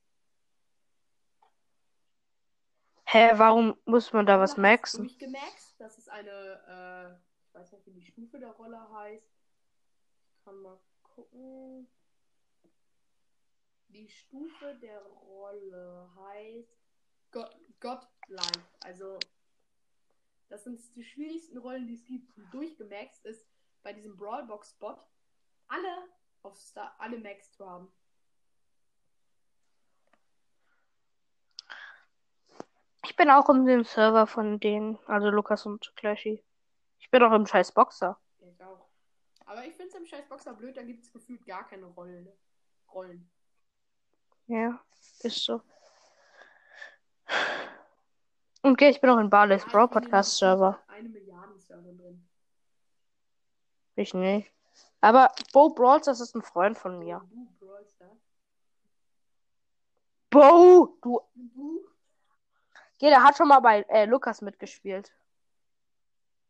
Hä, 3.05 3.31
warum 3.35 3.77
muss 3.85 4.11
man 4.13 4.25
da 4.25 4.39
was 4.39 4.57
maxen? 4.57 5.07
Durchgemaxt. 5.07 5.79
Das 5.79 5.97
ist 5.99 6.09
eine, 6.09 6.31
äh, 6.31 7.47
ich 7.47 7.53
weiß 7.53 7.71
nicht, 7.73 7.85
wie 7.85 7.91
die 7.91 8.05
Stufe 8.05 8.39
der 8.39 8.51
Rolle 8.51 8.89
heißt. 8.91 9.29
Ich 10.31 10.43
kann 10.43 10.59
mal 10.61 10.79
gucken. 11.03 11.87
Die 13.93 14.07
Stufe 14.07 14.75
der 14.81 15.01
Rolle 15.01 16.09
heißt 16.15 16.77
God 17.31 17.49
Godlike. 17.81 18.65
Also, 18.79 19.19
das 20.49 20.63
sind 20.63 20.79
die 20.95 21.03
schwierigsten 21.03 21.57
Rollen, 21.57 21.87
die 21.87 21.95
es 21.95 22.05
gibt. 22.05 22.37
Und 22.37 22.53
durchgemaxt 22.53 23.25
ist 23.25 23.45
bei 23.83 23.91
diesem 23.91 24.15
Brawlbox-Bot 24.15 25.05
alle 25.67 26.07
auf 26.43 26.55
Star, 26.57 26.95
alle 26.99 27.19
Max 27.19 27.51
zu 27.51 27.69
haben. 27.69 27.91
Ich 33.03 33.15
bin 33.15 33.29
auch 33.29 33.49
in 33.49 33.65
dem 33.65 33.83
Server 33.83 34.25
von 34.25 34.59
denen, 34.59 34.99
also 35.05 35.29
Lukas 35.29 35.65
und 35.65 35.93
Clashy. 35.97 36.41
Ich 36.99 37.09
bin 37.09 37.23
auch 37.23 37.33
im 37.33 37.45
scheiß 37.45 37.73
Boxer. 37.73 38.17
Ich 38.39 38.63
auch. 38.63 38.87
Aber 39.45 39.65
ich 39.65 39.73
finde 39.73 39.89
es 39.89 39.95
im 39.95 40.05
scheiß 40.05 40.29
Boxer 40.29 40.53
blöd, 40.53 40.77
da 40.77 40.83
gibt 40.83 41.03
es 41.03 41.11
gefühlt 41.11 41.45
gar 41.45 41.67
keine 41.67 41.87
Rollen. 41.87 42.29
Rollen. 42.93 43.29
Ja, 44.51 44.77
ist 45.23 45.45
so. 45.45 45.61
Okay, 48.61 48.89
ich 48.89 48.99
bin 48.99 49.09
auch 49.09 49.17
in 49.17 49.29
Barley's 49.29 49.63
in 49.63 49.71
Podcast 49.71 50.37
Server. 50.37 50.77
Eine 50.87 51.07
Milliarden 51.07 51.57
Server 51.57 51.93
drin. 51.93 52.27
Ich 53.95 54.13
nicht. 54.13 54.51
Aber 54.99 55.31
Bo 55.53 55.69
Brawls, 55.69 56.07
das 56.07 56.19
ist 56.19 56.35
ein 56.35 56.41
Freund 56.41 56.77
von 56.77 56.99
mir. 56.99 57.25
Bo! 60.29 60.97
Du. 61.01 61.21
Du? 61.33 61.87
Ja, 62.99 63.09
der 63.09 63.23
hat 63.23 63.37
schon 63.37 63.47
mal 63.47 63.61
bei 63.61 63.83
äh, 63.83 64.03
Lukas 64.03 64.41
mitgespielt. 64.41 65.13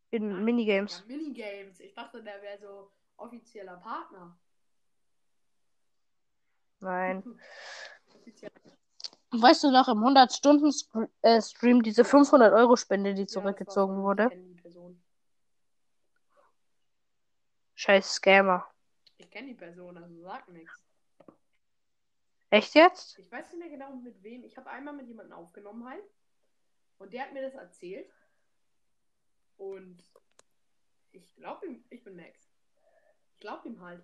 In 0.09 0.43
Minigames. 0.43 1.03
Ja, 1.07 1.15
Minigames. 1.15 1.79
Ich 1.79 1.93
dachte, 1.93 2.23
der 2.23 2.41
wäre 2.41 2.57
so 2.57 2.91
offizieller 3.17 3.77
Partner. 3.77 4.35
Nein. 6.81 7.23
Weißt 9.31 9.63
du 9.63 9.71
noch, 9.71 9.87
im 9.87 9.99
100-Stunden-Stream 9.99 11.83
diese 11.83 12.01
500-Euro-Spende, 12.03 13.13
die 13.13 13.21
Ja, 13.21 13.27
zurückgezogen 13.27 13.97
war- 13.97 14.03
wurde? 14.03 14.23
Ich 14.23 14.29
kenne 14.31 14.43
die 14.47 14.61
Person. 14.61 15.03
Scheiß 17.75 18.13
Scammer. 18.15 18.67
Ich 19.17 19.29
kenne 19.31 19.47
die 19.47 19.53
Person, 19.55 19.97
also 19.97 20.21
sag 20.21 20.47
nichts. 20.49 20.83
Echt 22.49 22.75
jetzt? 22.75 23.17
Ich 23.17 23.31
weiß 23.31 23.51
nicht 23.53 23.59
mehr 23.59 23.69
genau 23.69 23.95
mit 23.95 24.21
wem. 24.21 24.43
Ich 24.43 24.57
habe 24.57 24.69
einmal 24.69 24.93
mit 24.93 25.07
jemandem 25.07 25.33
aufgenommen 25.37 25.87
halt. 25.87 26.03
Und 26.97 27.13
der 27.13 27.23
hat 27.23 27.33
mir 27.33 27.41
das 27.41 27.53
erzählt. 27.53 28.11
Und 29.57 30.03
ich 31.13 31.33
glaube 31.35 31.65
ihm, 31.67 31.85
ich 31.89 32.03
bin 32.03 32.17
Max. 32.17 32.51
Ich 33.33 33.39
glaube 33.39 33.69
ihm 33.69 33.81
halt. 33.81 34.03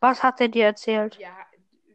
Was 0.00 0.22
hat 0.22 0.40
er 0.40 0.48
dir 0.48 0.66
erzählt? 0.66 1.16
Ja, 1.16 1.46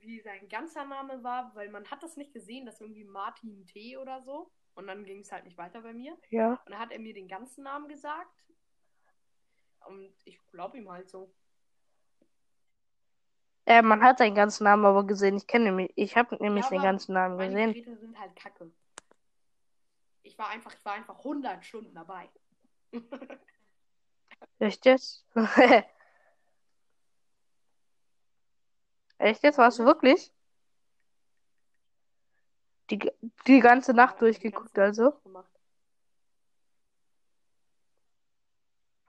wie 0.01 0.19
sein 0.21 0.49
ganzer 0.49 0.85
Name 0.85 1.23
war, 1.23 1.53
weil 1.55 1.69
man 1.69 1.89
hat 1.89 2.03
das 2.03 2.17
nicht 2.17 2.33
gesehen, 2.33 2.65
das 2.65 2.75
ist 2.75 2.81
irgendwie 2.81 3.03
Martin 3.03 3.65
T. 3.67 3.97
oder 3.97 4.21
so. 4.23 4.51
Und 4.73 4.87
dann 4.87 5.03
ging 5.03 5.19
es 5.21 5.31
halt 5.31 5.45
nicht 5.45 5.57
weiter 5.57 5.81
bei 5.81 5.93
mir. 5.93 6.17
Ja. 6.29 6.51
Und 6.65 6.71
dann 6.71 6.79
hat 6.79 6.91
er 6.91 6.99
mir 6.99 7.13
den 7.13 7.27
ganzen 7.27 7.63
Namen 7.63 7.87
gesagt. 7.87 8.43
Und 9.85 10.13
ich 10.25 10.39
glaube 10.51 10.77
ihm 10.77 10.89
halt 10.89 11.09
so. 11.09 11.33
Äh, 13.65 13.81
man 13.81 14.01
hat 14.01 14.17
seinen 14.17 14.35
ganzen 14.35 14.63
Namen 14.63 14.85
aber 14.85 15.05
gesehen. 15.05 15.37
Ich 15.37 15.45
kenne 15.45 15.65
nämlich, 15.65 15.91
ich 15.95 16.15
habe 16.17 16.35
nämlich 16.41 16.65
Ja, 16.65 16.69
den 16.71 16.81
ganzen 16.81 17.13
Namen 17.13 17.35
Meine 17.35 17.49
gesehen. 17.49 17.73
Geräte 17.73 17.97
sind 17.97 18.19
halt 18.19 18.35
kacke. 18.35 18.71
Ich 20.23 20.37
war 20.37 20.49
einfach, 20.49 20.73
ich 20.73 20.85
war 20.85 20.93
einfach 20.93 21.17
100 21.19 21.63
Stunden 21.65 21.93
dabei. 21.93 22.29
Echt 24.59 24.85
jetzt? 24.85 25.25
Echt 29.21 29.43
jetzt? 29.43 29.59
Warst 29.59 29.77
du 29.77 29.85
wirklich? 29.85 30.33
Die, 32.89 32.99
die 33.45 33.59
ganze 33.59 33.93
Nacht 33.93 34.19
durchgeguckt, 34.19 34.77
also? 34.79 35.13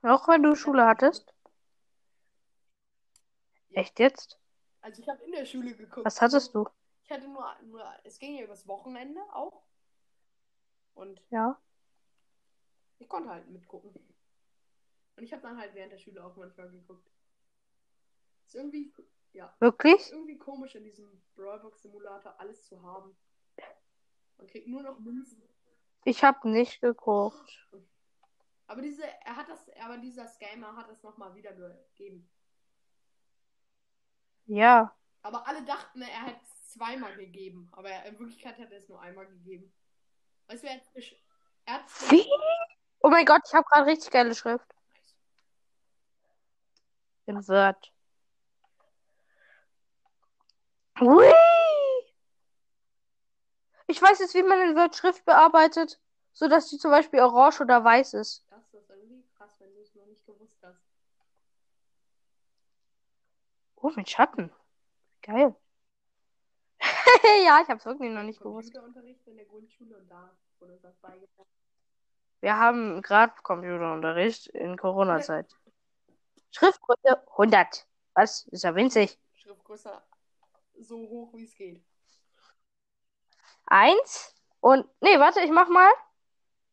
Auch 0.03 0.29
wenn 0.29 0.42
du 0.42 0.55
Schule 0.55 0.85
hattest? 0.85 1.33
Echt 3.72 3.98
jetzt? 3.98 4.38
Also 4.83 5.01
ich 5.01 5.09
habe 5.09 5.22
in 5.25 5.33
der 5.33 5.46
Schule 5.46 5.75
geguckt. 5.75 6.05
Was 6.05 6.20
hattest 6.20 6.55
du? 6.55 6.68
Ich 7.05 7.11
hatte 7.11 7.27
nur, 7.29 7.51
nur, 7.62 7.83
es 8.05 8.18
ging 8.18 8.37
ja 8.37 8.44
übers 8.44 8.68
Wochenende 8.68 9.20
auch. 9.33 9.62
Und 10.94 11.22
Ja. 11.31 11.59
ich 12.98 13.09
konnte 13.09 13.31
halt 13.31 13.48
mitgucken. 13.48 13.90
Und 15.16 15.22
ich 15.22 15.33
habe 15.33 15.42
dann 15.42 15.59
halt 15.59 15.75
während 15.75 15.92
der 15.92 15.98
Schule 15.98 16.22
auch 16.22 16.37
manchmal 16.37 16.68
geguckt. 16.70 17.11
Ist 18.46 18.55
irgendwie, 18.57 18.92
ja, 19.33 19.55
Wirklich? 19.61 19.95
ist 19.95 20.12
irgendwie 20.12 20.38
komisch 20.38 20.75
in 20.75 20.85
diesem 20.85 21.23
Brawlbox 21.35 21.83
Simulator 21.83 22.38
alles 22.38 22.64
zu 22.66 22.83
haben. 22.83 23.16
Man 24.37 24.47
kriegt 24.47 24.68
nur 24.68 24.83
noch 24.83 24.99
Münzen. 24.99 25.42
Ich 26.05 26.25
habe 26.25 26.49
nicht 26.49 26.81
geguckt. 26.81 27.68
Aber 28.66 28.83
diese, 28.83 29.05
er 29.05 29.37
hat 29.37 29.49
das, 29.49 29.71
aber 29.81 29.99
dieser 29.99 30.27
Scammer 30.27 30.75
hat 30.77 30.90
es 30.90 31.03
nochmal 31.03 31.35
wiedergegeben. 31.35 32.29
Ja. 34.47 34.97
Aber 35.23 35.47
alle 35.47 35.62
dachten, 35.64 36.03
er 36.03 36.27
hätte 36.27 36.40
es 36.42 36.73
zweimal 36.73 37.16
gegeben. 37.16 37.68
Aber 37.73 37.90
er, 37.90 38.07
in 38.07 38.18
Wirklichkeit 38.18 38.59
hat 38.59 38.73
er 38.73 38.79
es 38.79 38.88
nur 38.88 39.01
einmal 39.01 39.27
gegeben. 39.27 39.73
Weißt 40.49 40.64
du, 40.64 40.68
hat, 40.68 40.83
er 41.64 41.75
hat 41.75 41.85
Wie? 42.11 42.27
Oh 43.01 43.11
mein 43.11 43.25
Gott, 43.25 43.42
ich 43.47 43.55
habe 43.55 43.66
gerade 43.68 43.90
richtig 43.90 44.11
geile 44.11 44.35
Schrift. 44.35 44.66
In 47.27 47.37
Word. 47.49 47.92
Hui! 51.06 51.32
Ich 53.88 54.00
weiß 54.00 54.20
jetzt, 54.20 54.34
wie 54.34 54.42
man 54.42 54.60
in 54.60 54.76
Word 54.76 54.94
Schrift 54.96 55.24
bearbeitet, 55.24 56.00
sodass 56.32 56.68
die 56.68 56.78
zum 56.78 56.90
Beispiel 56.90 57.20
orange 57.20 57.60
oder 57.60 57.84
weiß 57.84 58.14
ist. 58.14 58.46
Das 58.50 58.72
ist 58.72 58.88
irgendwie 58.88 59.24
krass, 59.36 59.54
wenn 59.58 59.74
du 59.74 59.80
es 59.80 59.94
noch 59.94 60.06
nicht 60.06 60.24
gewusst 60.24 60.56
hast. 60.62 60.80
Oh, 63.76 63.90
mit 63.96 64.08
Schatten. 64.08 64.52
Geil. 65.22 65.54
ja, 67.44 67.60
ich 67.62 67.68
habe 67.68 67.78
es 67.78 67.84
wirklich 67.84 68.12
noch 68.12 68.22
nicht 68.22 68.40
gewusst. 68.40 68.72
Computerunterricht 68.72 69.26
in 69.26 69.36
der 69.36 69.46
Grundschule 69.46 69.96
und 69.96 70.08
da 70.08 70.30
wurde 70.60 70.78
das 70.82 70.96
beigebracht. 70.98 71.48
Wir 72.40 72.56
haben 72.56 73.02
gerade 73.02 73.34
Computerunterricht 73.42 74.46
in 74.48 74.76
Corona-Zeit. 74.76 75.54
Schriftgröße 76.52 77.28
100. 77.32 77.86
Was? 78.14 78.46
Ist 78.48 78.64
ja 78.64 78.74
winzig. 78.74 79.18
Schriftgröße 79.34 80.02
so 80.83 80.97
hoch 80.99 81.33
wie 81.35 81.45
es 81.45 81.55
geht. 81.55 81.83
Eins 83.66 84.35
und. 84.61 84.87
Nee, 85.01 85.18
warte, 85.18 85.40
ich 85.40 85.51
mach 85.51 85.68
mal. 85.68 85.90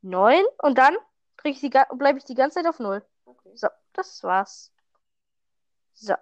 Neun 0.02 0.45
und 0.62 0.78
dann 0.78 0.95
ich 1.43 1.60
die, 1.60 1.69
ga- 1.69 1.88
bleib 1.93 2.17
ich 2.17 2.26
die 2.26 2.36
ganze 2.36 2.56
Zeit 2.56 2.67
auf 2.67 2.80
Null. 2.80 3.06
Okay. 3.26 3.52
So, 3.56 3.67
das 3.93 4.24
war's. 4.24 4.72
So. 5.93 6.15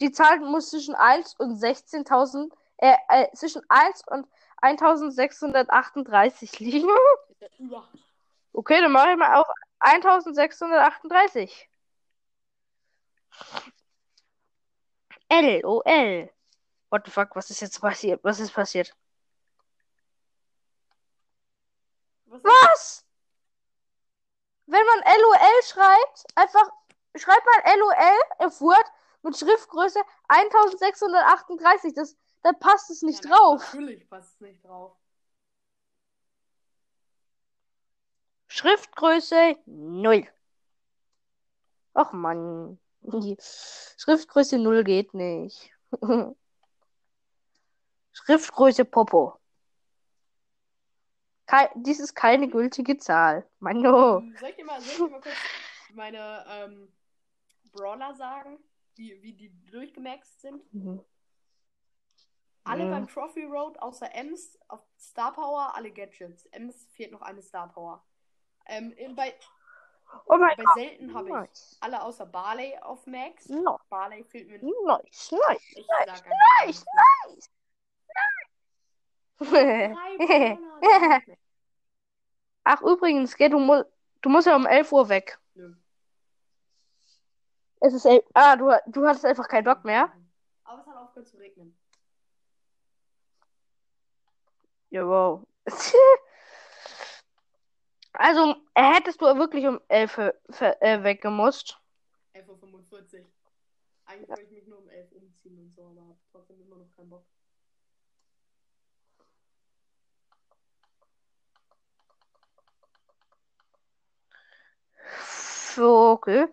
Die 0.00 0.10
Zahl 0.12 0.40
muss 0.40 0.70
zwischen 0.70 0.94
1 0.94 1.34
und 1.38 1.58
16.000, 1.58 2.52
äh, 2.78 2.94
äh, 3.08 3.32
zwischen 3.32 3.62
1 3.68 4.02
und 4.08 4.26
1638 4.60 6.58
liegen. 6.60 6.88
Okay, 8.52 8.80
dann 8.80 8.92
mache 8.92 9.10
ich 9.12 9.16
mal 9.16 9.40
auf 9.40 9.46
1638. 9.80 11.68
LOL. 15.30 16.30
What 16.90 17.04
the 17.04 17.10
fuck, 17.10 17.34
was 17.34 17.50
ist 17.50 17.60
jetzt 17.60 17.80
passiert? 17.80 18.22
Was 18.22 18.38
ist 18.40 18.52
passiert? 18.52 18.94
Was? 22.26 22.42
Was? 22.42 23.04
Wenn 24.66 24.84
man 24.84 24.98
LOL 24.98 25.62
schreibt, 25.64 26.24
einfach 26.34 26.70
schreibt 27.16 27.46
man 27.46 27.78
LOL 27.78 28.46
auf 28.46 28.60
Word 28.60 28.92
mit 29.22 29.36
Schriftgröße 29.36 30.00
1638. 30.28 31.94
Das, 31.94 32.16
da 32.42 32.52
passt 32.52 32.90
es 32.90 33.02
nicht 33.02 33.24
Ja, 33.24 33.30
drauf. 33.30 33.62
Natürlich 33.62 34.08
passt 34.08 34.34
es 34.34 34.40
nicht 34.40 34.64
drauf. 34.64 34.96
Schriftgröße 38.48 39.56
0. 39.66 40.26
Ach 41.94 42.12
man. 42.12 42.78
Schriftgröße 43.98 44.58
0 44.58 44.84
geht 44.84 45.14
nicht. 45.14 45.70
Schriftgröße 48.24 48.84
Popo. 48.84 49.38
Kei 51.46 51.70
dies 51.76 52.00
ist 52.00 52.14
keine 52.14 52.48
gültige 52.48 52.96
Zahl. 52.98 53.48
Mano. 53.60 54.18
Ähm, 54.18 54.36
Soll 54.40 54.48
ich 54.50 54.56
dir 54.56 54.64
mal, 54.64 54.80
soll 54.80 54.90
ich 54.92 54.96
dir 54.98 55.08
mal 55.10 55.20
kurz 55.20 55.34
meine 55.92 56.44
ähm, 56.48 56.92
Brawler 57.72 58.14
sagen, 58.14 58.58
wie, 58.96 59.20
wie 59.22 59.32
die 59.34 59.50
durchgemaxt 59.66 60.40
sind? 60.40 60.74
Mhm. 60.74 61.04
Alle 62.64 62.86
Mhm. 62.86 62.90
beim 62.90 63.08
Trophy 63.08 63.44
Road 63.44 63.78
außer 63.78 64.12
Ems 64.12 64.58
auf 64.68 64.82
Star 64.98 65.32
Power, 65.32 65.72
alle 65.76 65.92
Gadgets. 65.92 66.46
Ems 66.46 66.86
fehlt 66.92 67.12
noch 67.12 67.22
eine 67.22 67.42
Star 67.42 67.68
Power. 67.72 68.04
Ähm, 68.66 68.94
bei, 69.14 69.34
Oh 70.26 70.38
Bei 70.38 70.54
selten 70.74 71.12
habe 71.14 71.28
ich 71.28 71.34
Nice. 71.34 71.76
alle 71.80 72.02
außer 72.02 72.26
Barley 72.26 72.76
auf 72.78 73.06
Max. 73.06 73.48
No. 73.48 73.78
Barley 73.88 74.24
fehlt 74.24 74.48
mir. 74.48 74.58
Nice, 74.58 75.30
nice, 75.32 75.62
Ich 75.76 75.86
nice, 75.86 76.22
nice, 76.24 76.84
nice. 76.84 76.84
nice. 77.28 77.50
Drei 79.38 79.44
Brawler, 79.44 79.45
die- 79.45 79.45
Ach, 82.64 82.82
übrigens, 82.82 83.36
gell, 83.36 83.50
du, 83.50 83.58
mu 83.58 83.82
du 84.22 84.28
musst 84.28 84.46
ja 84.46 84.56
um 84.56 84.66
11 84.66 84.92
Uhr 84.92 85.08
weg. 85.08 85.38
Nö. 85.54 85.72
Es 87.80 87.94
ist 87.94 88.04
elf. 88.04 88.24
Ah, 88.34 88.56
du, 88.56 88.70
du 88.86 89.06
hattest 89.06 89.24
einfach 89.24 89.48
keinen 89.48 89.64
Bock 89.64 89.84
mehr. 89.84 90.10
Aber 90.64 90.80
es 90.80 90.86
hat 90.86 90.96
aufgehört 90.96 91.28
zu 91.28 91.36
regnen. 91.38 91.76
Ja, 94.90 95.06
wow. 95.06 95.46
Also, 98.18 98.54
hättest 98.74 99.20
du 99.20 99.26
wirklich 99.36 99.66
um 99.66 99.78
11 99.88 100.16
Uhr 100.16 100.34
äh, 100.80 101.02
weggemusst. 101.02 101.78
11.45 102.34 103.20
Uhr. 103.20 103.26
Eigentlich 104.06 104.28
wollte 104.30 104.42
ich 104.42 104.50
mich 104.50 104.66
nur 104.66 104.78
um 104.78 104.88
11 104.88 105.12
Uhr 105.12 105.20
umziehen 105.20 105.58
und 105.58 105.70
so, 105.70 105.82
aber 105.82 106.16
trotzdem 106.32 106.60
immer 106.62 106.76
noch 106.76 106.90
keinen 106.96 107.10
Bock. 107.10 107.26
Vogel. 115.14 116.52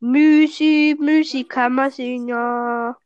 Müsi, 0.00 0.96
Müsi 0.98 1.44
kann 1.44 1.74
man 1.74 1.90
sehen, 1.90 2.28
ja. 2.28 2.96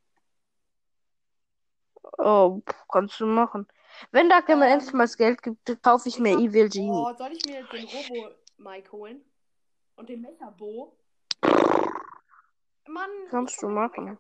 Oh, 2.18 2.60
kannst 2.90 3.20
du 3.20 3.26
machen. 3.26 3.66
Wenn 4.10 4.28
Dr. 4.28 4.56
mir 4.56 4.66
Ähm, 4.66 4.72
endlich 4.72 4.92
mal 4.92 5.04
das 5.04 5.16
Geld 5.16 5.42
gibt, 5.42 5.82
kaufe 5.82 6.08
ich 6.08 6.18
mir 6.18 6.36
Evil 6.38 6.68
Genie. 6.68 6.90
Oh, 6.90 7.12
soll 7.16 7.32
ich 7.32 7.44
mir 7.46 7.62
den 7.64 7.84
Robo-Mike 7.86 8.92
holen? 8.92 9.24
Und 9.96 10.08
den 10.08 10.20
Mecha-Bo? 10.20 10.96
Mann, 12.88 13.10
Kannst 13.30 13.62
du 13.62 13.68
machen. 13.68 14.18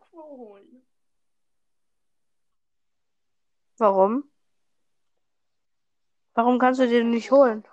Warum? 3.78 4.30
Warum 6.34 6.58
kannst 6.58 6.80
du 6.80 6.88
den 6.88 7.10
nicht 7.10 7.30
holen? 7.30 7.64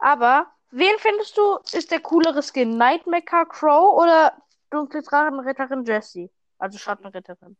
Aber, 0.00 0.50
wen 0.70 0.98
findest 0.98 1.36
du, 1.36 1.58
ist 1.72 1.90
der 1.90 2.00
coolere 2.00 2.42
Skin? 2.42 2.76
Nightmaker 2.76 3.46
Crow 3.46 3.98
oder 4.02 4.32
Dunkle 4.70 5.02
Drachenritterin 5.02 5.84
Jessie? 5.84 6.30
Also 6.58 6.78
Schattenritterin. 6.78 7.56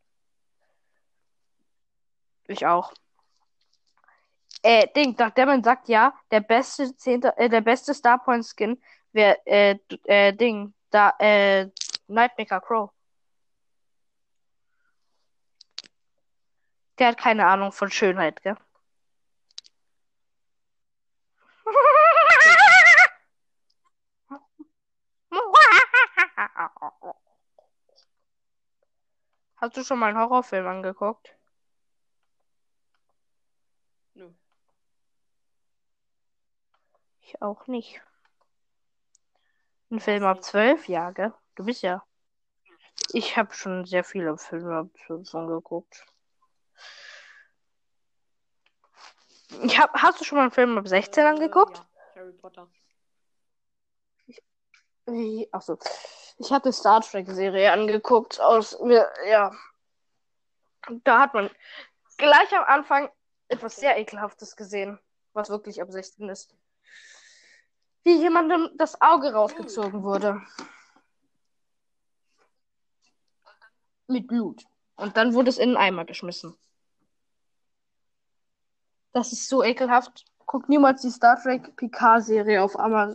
Ich 2.49 2.67
auch. 2.67 2.93
Äh, 4.63 4.89
Ding, 4.95 5.17
Dr. 5.17 5.47
Man 5.47 5.63
sagt 5.63 5.89
ja, 5.89 6.15
der 6.31 6.41
beste 6.41 6.95
zehnte, 6.97 7.37
äh, 7.39 7.49
der 7.49 7.61
beste 7.63 7.95
Starpoint 7.95 8.45
Skin 8.45 8.81
wäre, 9.13 9.39
äh, 9.47 9.79
äh, 10.05 10.33
Ding, 10.33 10.75
da, 10.91 11.15
äh, 11.19 11.69
Nightmaker 12.09 12.61
Crow. 12.61 12.91
Der 16.99 17.09
hat 17.09 17.19
keine 17.19 17.47
Ahnung 17.47 17.73
von 17.73 17.91
Schönheit, 17.91 18.43
gell? 18.43 18.57
Hast 29.57 29.77
du 29.77 29.85
schon 29.85 29.99
mal 29.99 30.07
einen 30.09 30.19
Horrorfilm 30.19 30.67
angeguckt? 30.67 31.37
Nö. 34.15 34.31
Ich 37.21 37.41
auch 37.43 37.67
nicht. 37.67 38.01
Ein 39.91 40.01
Film 40.01 40.25
ab 40.25 40.43
zwölf? 40.43 40.89
Ja, 40.89 41.11
gell? 41.11 41.35
Du 41.57 41.65
bist 41.65 41.83
ja. 41.83 42.03
Ich 43.13 43.37
habe 43.37 43.53
schon 43.53 43.85
sehr 43.85 44.05
viele 44.05 44.39
Filme 44.39 44.79
ab 44.79 44.89
zwölf 45.05 45.35
angeguckt. 45.35 46.07
Ich 49.63 49.79
hab, 49.79 49.93
hast 49.95 50.21
du 50.21 50.25
schon 50.25 50.37
mal 50.37 50.43
einen 50.43 50.53
Film 50.53 50.79
ab 50.79 50.89
16 50.89 51.25
Äh, 51.25 51.29
angeguckt? 51.29 51.77
Ja, 51.77 52.21
Harry 52.21 52.33
Potter. 52.33 52.71
Wie? 55.07 55.49
Ach 55.51 55.61
so. 55.61 55.79
Ich 56.41 56.51
hatte 56.51 56.73
Star 56.73 57.03
Trek 57.03 57.29
Serie 57.29 57.71
angeguckt 57.71 58.41
aus 58.41 58.81
mir, 58.81 59.07
ja. 59.29 59.53
Da 61.05 61.21
hat 61.21 61.35
man 61.35 61.51
gleich 62.17 62.57
am 62.57 62.65
Anfang 62.65 63.11
etwas 63.49 63.77
sehr 63.77 63.99
ekelhaftes 63.99 64.57
gesehen, 64.57 64.99
was 65.35 65.51
wirklich 65.51 65.83
ab 65.83 65.93
16 65.93 66.31
ist. 66.31 66.57
Wie 68.05 68.17
jemandem 68.17 68.71
das 68.79 68.99
Auge 69.03 69.35
rausgezogen 69.35 70.03
wurde. 70.03 70.41
Mit 74.07 74.27
Blut. 74.27 74.65
Und 74.97 75.19
dann 75.19 75.35
wurde 75.35 75.51
es 75.51 75.59
in 75.59 75.77
einen 75.77 75.77
Eimer 75.77 76.07
geschmissen. 76.07 76.57
Das 79.13 79.31
ist 79.33 79.47
so 79.47 79.63
ekelhaft. 79.63 80.25
Guck 80.47 80.71
niemals 80.71 81.03
die 81.03 81.11
Star 81.11 81.39
Trek 81.39 81.77
Picard 81.77 82.25
Serie 82.25 82.63
auf, 82.63 82.79
Ama 82.79 83.15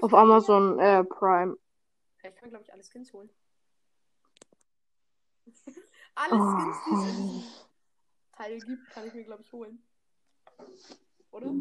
auf 0.00 0.14
Amazon 0.14 0.78
äh, 0.78 1.04
Prime. 1.04 1.58
Ja, 2.26 2.32
ich 2.32 2.38
kann, 2.40 2.50
glaube 2.50 2.64
ich, 2.64 2.72
alle 2.72 2.82
Skins 2.82 3.12
holen. 3.12 3.30
alle 6.16 6.34
Oh. 6.34 6.58
Skins, 6.58 6.76
die 6.84 6.90
es 6.94 7.04
in 7.04 7.44
Teil 8.36 8.60
gibt, 8.62 8.90
kann 8.90 9.06
ich 9.06 9.14
mir, 9.14 9.22
glaube 9.22 9.44
ich, 9.44 9.52
holen. 9.52 9.80
Oder? 11.30 11.54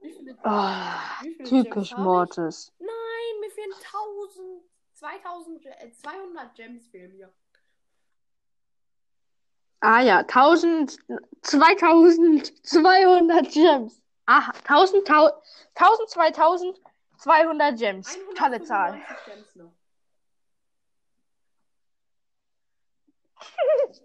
Wie 0.00 0.12
viele, 0.12 0.36
Ah, 0.42 1.22
wie 1.22 1.32
viele 1.34 1.48
typisch 1.48 1.90
Gems? 1.90 2.02
Mortis. 2.02 2.72
Nein, 2.80 3.40
mir 3.40 3.50
fehlen 3.52 3.72
1000, 3.72 4.64
2000, 4.94 5.62
Ge- 5.62 5.70
äh, 5.78 5.92
200 5.92 6.56
Gems 6.56 6.88
fehlen 6.88 7.16
mir. 7.16 7.32
Ah 9.78 10.00
ja, 10.00 10.24
1000, 10.24 10.98
2200 11.42 13.48
Gems. 13.52 14.02
Ah, 14.26 14.50
1000, 14.64 15.06
1000, 15.06 15.40
1000, 15.76 16.10
2200 17.16 17.78
Gems. 17.78 18.18
Tolle 18.34 18.60
Zahl. 18.62 18.94
195 18.94 19.24
Gems 19.26 19.54
noch. 19.54 19.72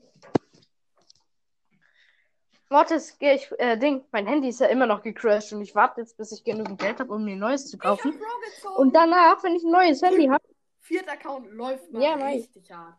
Mortis, 2.69 3.17
geh 3.17 3.33
ich, 3.33 3.51
äh, 3.57 3.77
Ding, 3.77 4.05
mein 4.11 4.27
Handy 4.27 4.49
ist 4.49 4.59
ja 4.59 4.67
immer 4.67 4.85
noch 4.85 5.01
gecrashed 5.01 5.53
und 5.53 5.61
ich 5.61 5.73
warte 5.73 6.01
jetzt, 6.01 6.17
bis 6.17 6.31
ich 6.31 6.43
genügend 6.43 6.79
Geld 6.79 6.99
habe, 6.99 7.11
um 7.11 7.23
mir 7.23 7.31
ein 7.31 7.39
neues 7.39 7.65
zu 7.67 7.77
hab 7.77 7.83
kaufen. 7.83 8.13
Und 8.77 8.95
danach, 8.95 9.43
wenn 9.43 9.55
ich 9.55 9.63
ein 9.63 9.71
neues 9.71 10.01
Handy 10.03 10.27
habe, 10.27 10.43
Vierter 10.81 11.13
Account 11.13 11.51
läuft 11.51 11.91
mal 11.91 12.01
Ja, 12.01 12.13
richtig 12.15 12.71
hart. 12.71 12.97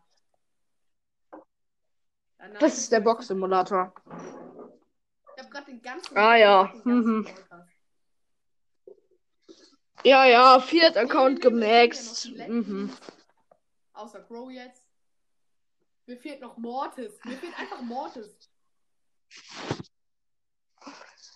Danach 2.37 2.59
das 2.59 2.77
ist 2.77 2.91
der 2.91 3.01
Box-Simulator. 3.01 3.93
Ich 5.35 5.43
habe 5.43 5.49
gerade 5.49 5.65
den 5.65 5.81
ganzen. 5.81 6.17
Ah, 6.17 6.35
ja. 6.35 6.63
ganzen 6.63 6.89
Mhm. 6.89 7.27
Ja, 10.03 10.25
ja, 10.25 10.59
Fiat 10.59 10.97
Account 10.97 11.41
gemaxt. 11.41 12.31
Mhm. 12.47 12.91
Außer 13.93 14.21
Crow 14.23 14.49
jetzt. 14.49 14.90
Mir 16.05 16.17
fehlt 16.17 16.41
noch 16.41 16.57
Mortis. 16.57 17.19
Mir 17.23 17.37
fehlt 17.37 17.57
einfach 17.57 17.81
Mortis. 17.81 18.49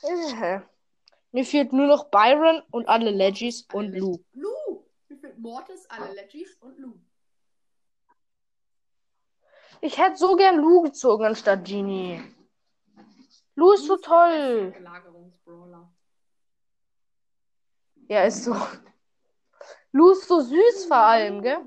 Äh. 0.03 0.59
Mir 1.31 1.45
fehlt 1.45 1.73
nur 1.73 1.87
noch 1.87 2.05
Byron 2.09 2.61
und 2.71 2.87
alle 2.87 3.11
Legis 3.11 3.67
und 3.73 3.93
Lou. 3.93 4.17
Lou. 4.33 4.85
Mir 5.09 5.17
fehlt 5.17 5.37
Mortis, 5.37 5.85
alle 5.89 6.13
Legis 6.13 6.55
und 6.61 6.77
Lou. 6.79 6.93
Ich 9.81 9.97
hätte 9.97 10.17
so 10.17 10.35
gern 10.35 10.57
Lou 10.57 10.81
gezogen 10.81 11.25
anstatt 11.25 11.65
Genie. 11.65 12.21
Lou 13.55 13.71
ist 13.73 13.85
so 13.85 13.97
toll. 13.97 14.73
Ja, 18.07 18.23
ist 18.23 18.43
so. 18.43 18.55
Lou 19.91 20.11
ist 20.11 20.27
so 20.27 20.41
süß 20.41 20.85
vor 20.87 20.97
allem, 20.97 21.41
gell? 21.41 21.59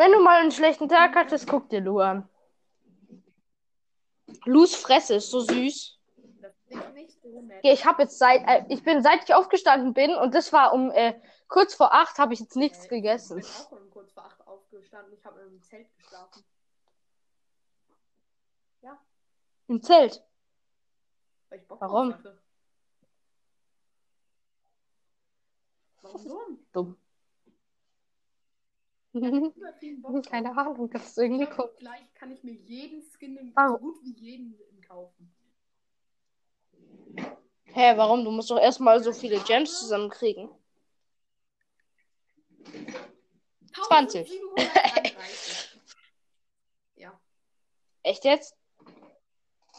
Wenn 0.00 0.12
du 0.12 0.20
mal 0.20 0.40
einen 0.40 0.50
schlechten 0.50 0.88
Tag 0.88 1.14
hattest, 1.14 1.46
guck 1.46 1.68
dir 1.68 1.82
Lou 1.82 1.98
an. 1.98 2.26
Lus 4.46 4.74
Fresse 4.74 5.16
ist 5.16 5.30
so 5.30 5.40
süß. 5.40 5.98
Ja, 7.62 7.72
ich 7.74 7.84
habe 7.84 8.04
jetzt 8.04 8.18
seit, 8.18 8.40
äh, 8.48 8.64
ich 8.70 8.82
bin 8.82 9.02
seit 9.02 9.24
ich 9.24 9.34
aufgestanden 9.34 9.92
bin 9.92 10.14
und 10.14 10.34
das 10.34 10.54
war 10.54 10.72
um 10.72 10.90
äh, 10.90 11.20
kurz 11.48 11.74
vor 11.74 11.92
acht, 11.92 12.18
habe 12.18 12.32
ich 12.32 12.40
jetzt 12.40 12.56
nichts 12.56 12.86
Äh, 12.86 12.88
gegessen. 12.88 13.40
Ich 13.40 13.46
bin 13.46 13.54
auch 13.66 13.72
um 13.72 13.90
kurz 13.90 14.10
vor 14.12 14.24
acht 14.24 14.46
aufgestanden. 14.46 15.12
Ich 15.12 15.22
habe 15.26 15.38
im 15.40 15.62
Zelt 15.62 15.94
geschlafen. 15.98 16.44
Im 19.68 19.82
Zelt. 19.82 20.24
Weil 21.50 21.58
ich 21.58 21.68
Bock 21.68 21.78
Warum? 21.78 22.14
Warum 26.00 26.24
dumm? 26.24 26.58
Dumm. 26.72 26.96
Übertrieben 26.96 27.00
Bock 28.50 29.09
drauf. 29.09 29.09
Keine 30.30 30.56
Ahnung, 30.56 30.90
das 30.90 31.08
ist 31.08 31.18
irgendwie 31.18 31.44
Ich 31.44 31.50
cool. 31.50 31.54
glaub, 31.56 31.76
Gleich 31.78 32.14
kann 32.14 32.30
ich 32.32 32.42
mir 32.42 32.52
jeden 32.52 33.02
Skin, 33.02 33.36
im, 33.36 33.52
Warum? 33.54 33.78
so 33.78 34.00
gut 34.00 34.02
wie 34.04 34.12
jeden 34.12 34.56
kaufen. 34.86 35.32
Hä, 37.72 37.96
warum? 37.96 38.24
Du 38.24 38.30
musst 38.30 38.50
doch 38.50 38.58
erstmal 38.58 39.02
so 39.02 39.12
viele 39.12 39.38
Gems 39.40 39.78
zusammenkriegen. 39.78 40.50
20. 43.72 44.28
1733. 44.28 45.80
ja. 46.96 47.20
Echt 48.02 48.24
jetzt? 48.24 48.56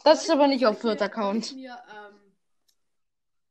Das 0.04 0.22
ist 0.22 0.30
aber 0.30 0.46
nicht 0.48 0.66
auf 0.66 0.82
ich 0.82 1.52
Mir, 1.54 1.82
ähm, 1.88 2.32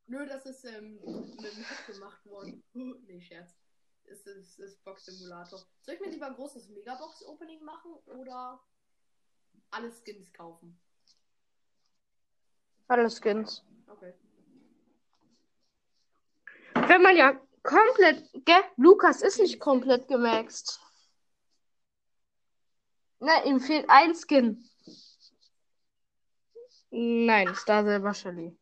nö, 0.07 0.25
das 0.25 0.45
ist 0.45 0.65
ähm, 0.65 0.99
mit 1.03 1.55
dem 1.55 1.69
Hack 1.69 1.87
gemacht 1.87 2.25
worden. 2.25 2.63
nee, 2.73 3.21
Scherz. 3.21 3.55
Es 4.05 4.25
ist, 4.25 4.59
ist 4.59 4.83
Box 4.83 5.05
Simulator. 5.05 5.59
Soll 5.81 5.95
ich 5.95 6.01
mir 6.01 6.09
lieber 6.09 6.27
ein 6.27 6.35
großes 6.35 6.69
Megabox-Opening 6.69 7.63
machen 7.63 7.93
oder 8.05 8.59
alle 9.71 9.91
Skins 9.91 10.31
kaufen? 10.33 10.79
Alle 12.87 13.09
Skins. 13.09 13.63
Okay. 13.87 14.13
Wenn 16.73 17.01
man 17.01 17.15
ja 17.15 17.39
komplett, 17.63 18.29
gell? 18.45 18.63
Lukas 18.75 19.21
ist 19.21 19.39
nicht 19.39 19.59
komplett 19.59 20.07
gemaxt. 20.07 20.81
Nein, 23.19 23.45
ihm 23.45 23.59
fehlt 23.59 23.89
ein 23.89 24.13
Skin. 24.15 24.67
Nein, 26.89 27.55
Star 27.55 27.85
Silver 27.85 28.13
Shelly. 28.13 28.57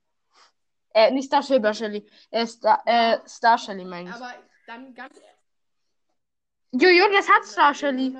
Äh, 0.93 1.11
nicht 1.11 1.27
Star 1.27 1.41
Silver 1.41 1.73
Shelly. 1.73 2.07
Äh, 2.29 2.45
Star, 2.45 2.83
äh, 2.85 3.19
Star 3.27 3.57
Shelly 3.57 3.85
meine 3.85 4.09
ich. 4.09 4.15
Aber 4.15 4.33
dann 4.69 4.93
ganz. 4.93 5.19
Jojo, 6.71 7.11
das 7.11 7.27
hat 7.27 7.45
Star 7.45 7.73
Shelly. 7.73 8.15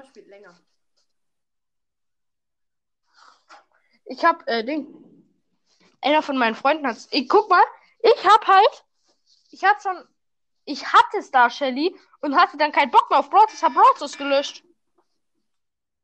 Ich 4.06 4.26
hab, 4.26 4.48
äh, 4.48 4.64
Ding. 4.64 4.88
Einer 6.02 6.24
von 6.24 6.38
meinen 6.38 6.56
Freunden 6.56 6.88
hat's. 6.88 7.08
Ich, 7.12 7.30
guck 7.30 7.50
mal, 7.50 7.64
ich 8.02 8.26
hab 8.26 8.48
halt. 8.48 8.86
Ich 9.52 9.64
hab 9.64 9.82
schon. 9.82 10.08
Ich 10.66 10.86
hatte 10.86 11.22
Star 11.22 11.50
Shelly 11.50 11.96
und 12.22 12.36
hatte 12.36 12.58
dann 12.58 12.72
keinen 12.72 12.92
Bock 12.92 13.10
mehr 13.10 13.20
auf 13.20 13.30
Brawlers. 13.30 13.62
Hab 13.62 13.74
Brawlers 13.74 14.18
gelöscht. 14.18 14.64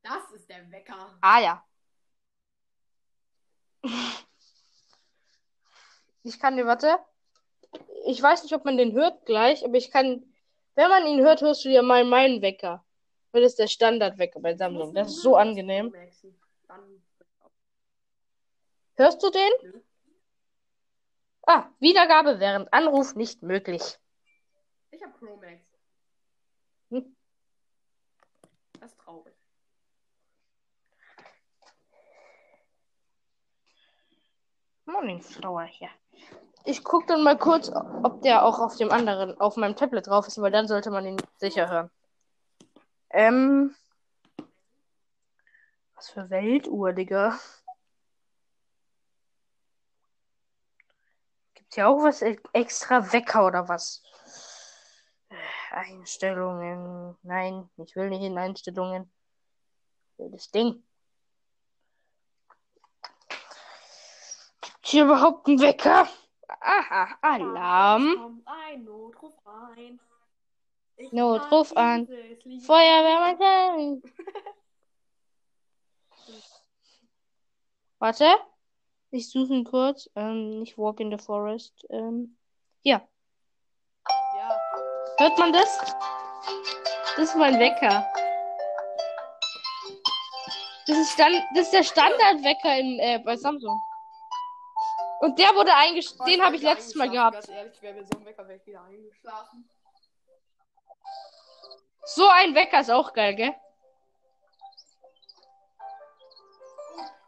Das 0.03 0.31
ist 0.33 0.47
der 0.49 0.69
Wecker. 0.71 1.17
Ah 1.21 1.39
ja. 1.39 1.65
Ich 6.23 6.39
kann 6.39 6.57
dir, 6.57 6.65
warte. 6.65 6.99
Ich 8.05 8.21
weiß 8.21 8.43
nicht, 8.43 8.53
ob 8.53 8.65
man 8.65 8.77
den 8.77 8.93
hört 8.93 9.25
gleich, 9.25 9.65
aber 9.65 9.77
ich 9.77 9.89
kann. 9.89 10.34
Wenn 10.75 10.89
man 10.89 11.05
ihn 11.07 11.21
hört, 11.21 11.41
hörst 11.41 11.65
du 11.65 11.69
ja 11.69 11.81
mal 11.81 12.03
meinen 12.03 12.41
Wecker. 12.41 12.85
Weil 13.31 13.41
das 13.41 13.53
ist 13.53 13.59
der 13.59 13.67
Standardwecker 13.67 14.39
bei 14.39 14.55
Samsung. 14.55 14.93
Das 14.93 15.09
ist 15.09 15.21
so 15.21 15.35
angenehm. 15.35 15.93
Hörst 18.95 19.23
du 19.23 19.29
den? 19.29 19.83
Ah, 21.45 21.69
Wiedergabe 21.79 22.39
während 22.39 22.71
Anruf 22.73 23.15
nicht 23.15 23.43
möglich. 23.43 23.99
Ich 24.91 25.03
hab 25.03 25.17
Pro 25.19 25.35
Max. 25.37 25.61
Hm. 26.89 27.15
Das 28.79 28.91
ist 28.91 28.99
traurig. 28.99 29.33
Morningstower 34.85 35.63
hier. 35.63 35.89
Ich 36.67 36.83
guck 36.83 37.05
dann 37.05 37.21
mal 37.21 37.37
kurz, 37.37 37.69
ob 37.69 38.21
der 38.23 38.43
auch 38.43 38.59
auf 38.59 38.75
dem 38.75 38.91
anderen, 38.91 39.39
auf 39.39 39.55
meinem 39.55 39.75
Tablet 39.75 40.07
drauf 40.07 40.27
ist, 40.27 40.41
weil 40.41 40.51
dann 40.51 40.67
sollte 40.67 40.89
man 40.89 41.05
ihn 41.05 41.21
sicher 41.37 41.69
hören. 41.69 41.91
Ähm. 43.11 43.75
Was 45.95 46.09
für 46.09 46.29
Weltuhr, 46.31 46.91
Digga. 46.91 47.39
Gibt's 51.53 51.75
ja 51.75 51.87
auch 51.87 52.03
was 52.03 52.23
e- 52.23 52.39
extra 52.53 53.13
Wecker 53.13 53.45
oder 53.45 53.69
was? 53.69 54.01
Einstellungen. 55.69 57.15
Nein, 57.21 57.69
ich 57.77 57.95
will 57.95 58.09
nicht 58.09 58.23
in 58.23 58.37
Einstellungen. 58.39 59.11
Das 60.17 60.49
Ding. 60.49 60.83
Gibt's 64.61 64.89
hier 64.89 65.05
überhaupt 65.05 65.47
einen 65.47 65.59
Wecker? 65.59 66.07
Aha, 66.47 67.17
Alarm. 67.21 68.41
Ein 68.45 68.83
Notruf 68.83 69.33
rein. 69.45 69.99
Ich 70.97 71.11
Notruf 71.11 71.75
an. 71.75 72.07
Feuerwehrmann. 72.65 74.01
Warte. 77.99 78.35
Ich 79.11 79.29
suche 79.29 79.53
ihn 79.53 79.63
kurz. 79.63 80.09
Ähm, 80.15 80.59
nicht 80.59 80.77
Walk 80.77 80.99
in 80.99 81.11
the 81.11 81.17
Forest. 81.17 81.85
Ähm, 81.89 82.37
hier. 82.81 83.01
Ja. 84.37 84.59
Hört 85.17 85.37
man 85.39 85.53
das? 85.53 85.95
Das 87.15 87.29
ist 87.29 87.35
mein 87.35 87.59
Wecker. 87.59 88.05
Das 90.87 90.97
ist, 90.97 91.13
Stand 91.13 91.43
das 91.55 91.63
ist 91.63 91.73
der 91.73 91.83
Standardwecker 91.83 92.77
in, 92.77 92.99
äh, 92.99 93.19
bei 93.23 93.35
Samsung. 93.35 93.79
Und 95.19 95.39
der 95.39 95.55
wurde 95.55 95.73
eingestellt. 95.73 96.27
Den 96.27 96.43
habe 96.43 96.55
ich 96.55 96.61
letztes 96.61 96.95
Mal 96.95 97.05
eingeschlafen, 97.05 97.41
gehabt. 97.41 97.81
Ehrlich, 97.81 98.07
so 98.11 98.17
ein 98.17 98.25
Wecker 98.25 98.47
wäre 98.47 98.57
ich 98.59 98.65
wieder 98.65 98.83
eingeschlafen. 98.83 99.69
So 102.05 102.27
ein 102.27 102.53
Wecker 102.53 102.81
ist 102.81 102.91
auch 102.91 103.13
geil, 103.13 103.35
gell? 103.35 103.55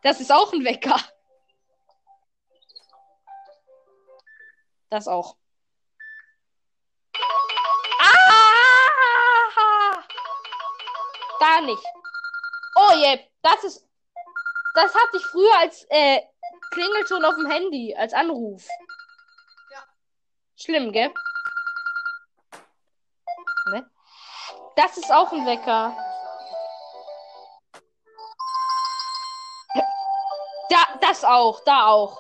Das 0.04 0.22
ist 0.22 0.32
auch 0.32 0.54
ein 0.54 0.64
Wecker. 0.64 0.98
Das 4.90 5.08
auch. 5.08 5.36
Ah! 8.00 8.18
Da 11.40 11.62
nicht. 11.62 11.84
Oh 12.76 12.94
je, 12.96 13.20
das 13.42 13.64
ist. 13.64 13.88
Das 14.76 14.94
hatte 14.94 15.18
ich 15.18 15.26
früher 15.26 15.58
als 15.58 15.86
äh, 15.90 16.22
Klingelton 16.78 17.26
auf 17.26 17.34
dem 17.34 17.50
Handy, 17.50 17.96
als 17.98 18.14
Anruf. 18.14 18.68
Ja. 19.72 19.84
Schlimm, 20.56 20.92
gell? 20.92 21.12
Ne? 23.72 23.90
Das 24.76 24.96
ist 24.96 25.12
auch 25.12 25.32
ein 25.32 25.44
Wecker. 25.48 25.98
Da, 30.70 31.00
das 31.02 31.24
auch, 31.24 31.64
da 31.64 31.88
auch. 31.88 32.20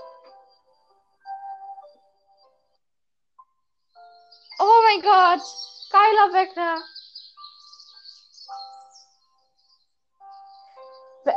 Oh 4.60 4.82
mein 4.86 5.02
Gott, 5.04 5.42
geiler 5.92 6.34
Wecker. 6.34 6.82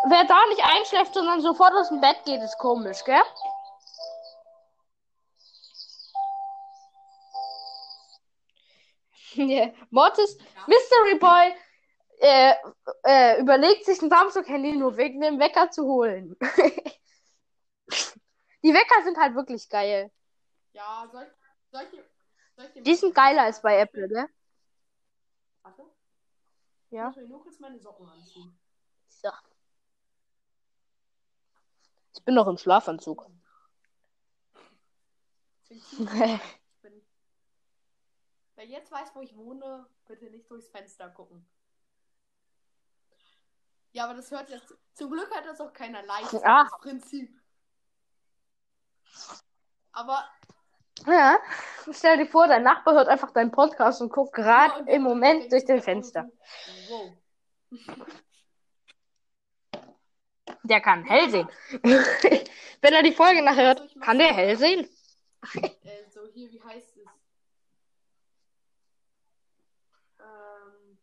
Wer- 0.05 0.25
da 0.25 0.47
nicht 0.47 0.65
einschläft, 0.65 1.15
sondern 1.15 1.41
sofort 1.41 1.73
aus 1.75 1.89
dem 1.89 2.01
Bett 2.01 2.25
geht, 2.25 2.41
ist 2.43 2.59
komisch, 2.59 3.05
gell? 3.05 3.23
Yeah. 9.37 9.73
Mortis, 9.91 10.37
Mystery 10.67 11.19
Boy 11.19 11.55
äh, 12.21 12.55
äh, 13.05 13.41
überlegt 13.41 13.85
sich 13.85 14.01
ein 14.03 14.11
Samsung-Handy 14.11 14.73
nur 14.73 14.97
wegen 14.97 15.21
dem 15.21 15.39
Wecker 15.39 15.71
zu 15.71 15.85
holen. 15.85 16.37
Die 18.63 18.75
Wecker 18.75 19.03
sind 19.05 19.17
halt 19.17 19.35
wirklich 19.35 19.69
geil. 19.69 20.11
Ja, 20.73 21.09
soll 21.11 21.27
ich 21.85 21.91
dir 22.75 22.83
Die 22.83 22.95
sind 22.95 23.15
geiler 23.15 23.43
als 23.43 23.63
bei 23.63 23.79
Apple, 23.79 24.09
ne? 24.09 24.29
Warte. 25.63 25.83
Ja. 26.91 27.09
Ich 27.11 27.17
muss 27.17 27.17
mir 27.17 27.29
nur 27.29 27.43
kurz 27.43 27.59
meine 27.59 27.79
Socken 27.79 28.09
anziehen. 28.09 28.59
So. 29.09 29.31
Ich 32.21 32.25
bin 32.27 32.35
noch 32.35 32.49
im 32.49 32.59
Schlafanzug. 32.59 33.27
Bin. 35.71 35.81
Wer 38.57 38.67
jetzt 38.67 38.93
weiß, 38.93 39.15
wo 39.15 39.23
ich 39.23 39.35
wohne, 39.35 39.87
bitte 40.07 40.27
nicht 40.27 40.51
durchs 40.51 40.69
Fenster 40.69 41.09
gucken. 41.09 41.49
Ja, 43.93 44.05
aber 44.05 44.13
das 44.13 44.31
hört 44.31 44.51
jetzt. 44.51 44.75
Zum 44.93 45.11
Glück 45.11 45.35
hat 45.35 45.47
das 45.47 45.63
auch 45.63 45.73
keiner 45.73 46.03
live. 46.03 46.35
Ah. 46.45 46.65
Das 46.65 46.79
Prinzip. 46.83 47.41
Aber 49.93 50.23
Ja. 51.07 51.39
Stell 51.91 52.19
dir 52.19 52.27
vor, 52.27 52.49
dein 52.49 52.65
Nachbar 52.65 52.93
hört 52.97 53.09
einfach 53.09 53.31
deinen 53.31 53.51
Podcast 53.51 54.03
und 54.03 54.13
guckt 54.13 54.37
Ja, 54.37 54.45
gerade 54.45 54.81
und 54.81 54.89
im 54.89 55.01
Moment 55.01 55.51
durch 55.51 55.65
den 55.65 55.77
einfach 55.77 55.85
Fenster. 55.85 56.31
Wow. 56.91 57.17
Der 60.63 60.81
kann 60.81 61.05
hell 61.05 61.31
sehen. 61.31 61.49
Wenn 62.83 62.95
er 62.95 63.03
die 63.03 63.13
Folge 63.13 63.43
nachher 63.43 63.67
hört, 63.67 64.01
kann 64.01 64.19
der 64.19 64.35
hell 64.35 64.57
sehen. 64.57 64.89
Äh, 65.55 65.71
so 66.11 66.21
hier, 66.33 66.51
wie 66.53 66.63
heißt 66.63 66.97
es? 66.97 67.07
Ähm, 70.21 70.99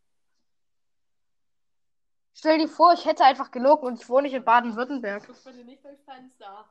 Stell 2.33 2.59
dir 2.59 2.67
vor, 2.67 2.93
ich 2.93 3.05
hätte 3.05 3.23
einfach 3.23 3.49
gelogen 3.51 3.87
und 3.87 4.01
ich 4.01 4.07
wohne 4.09 4.23
nicht 4.23 4.35
in 4.35 4.43
Baden-Württemberg. 4.43 5.23
guck 5.25 5.43
bitte 5.43 5.63
nicht 5.65 5.83
durchs 5.83 6.03
Fenster. 6.05 6.69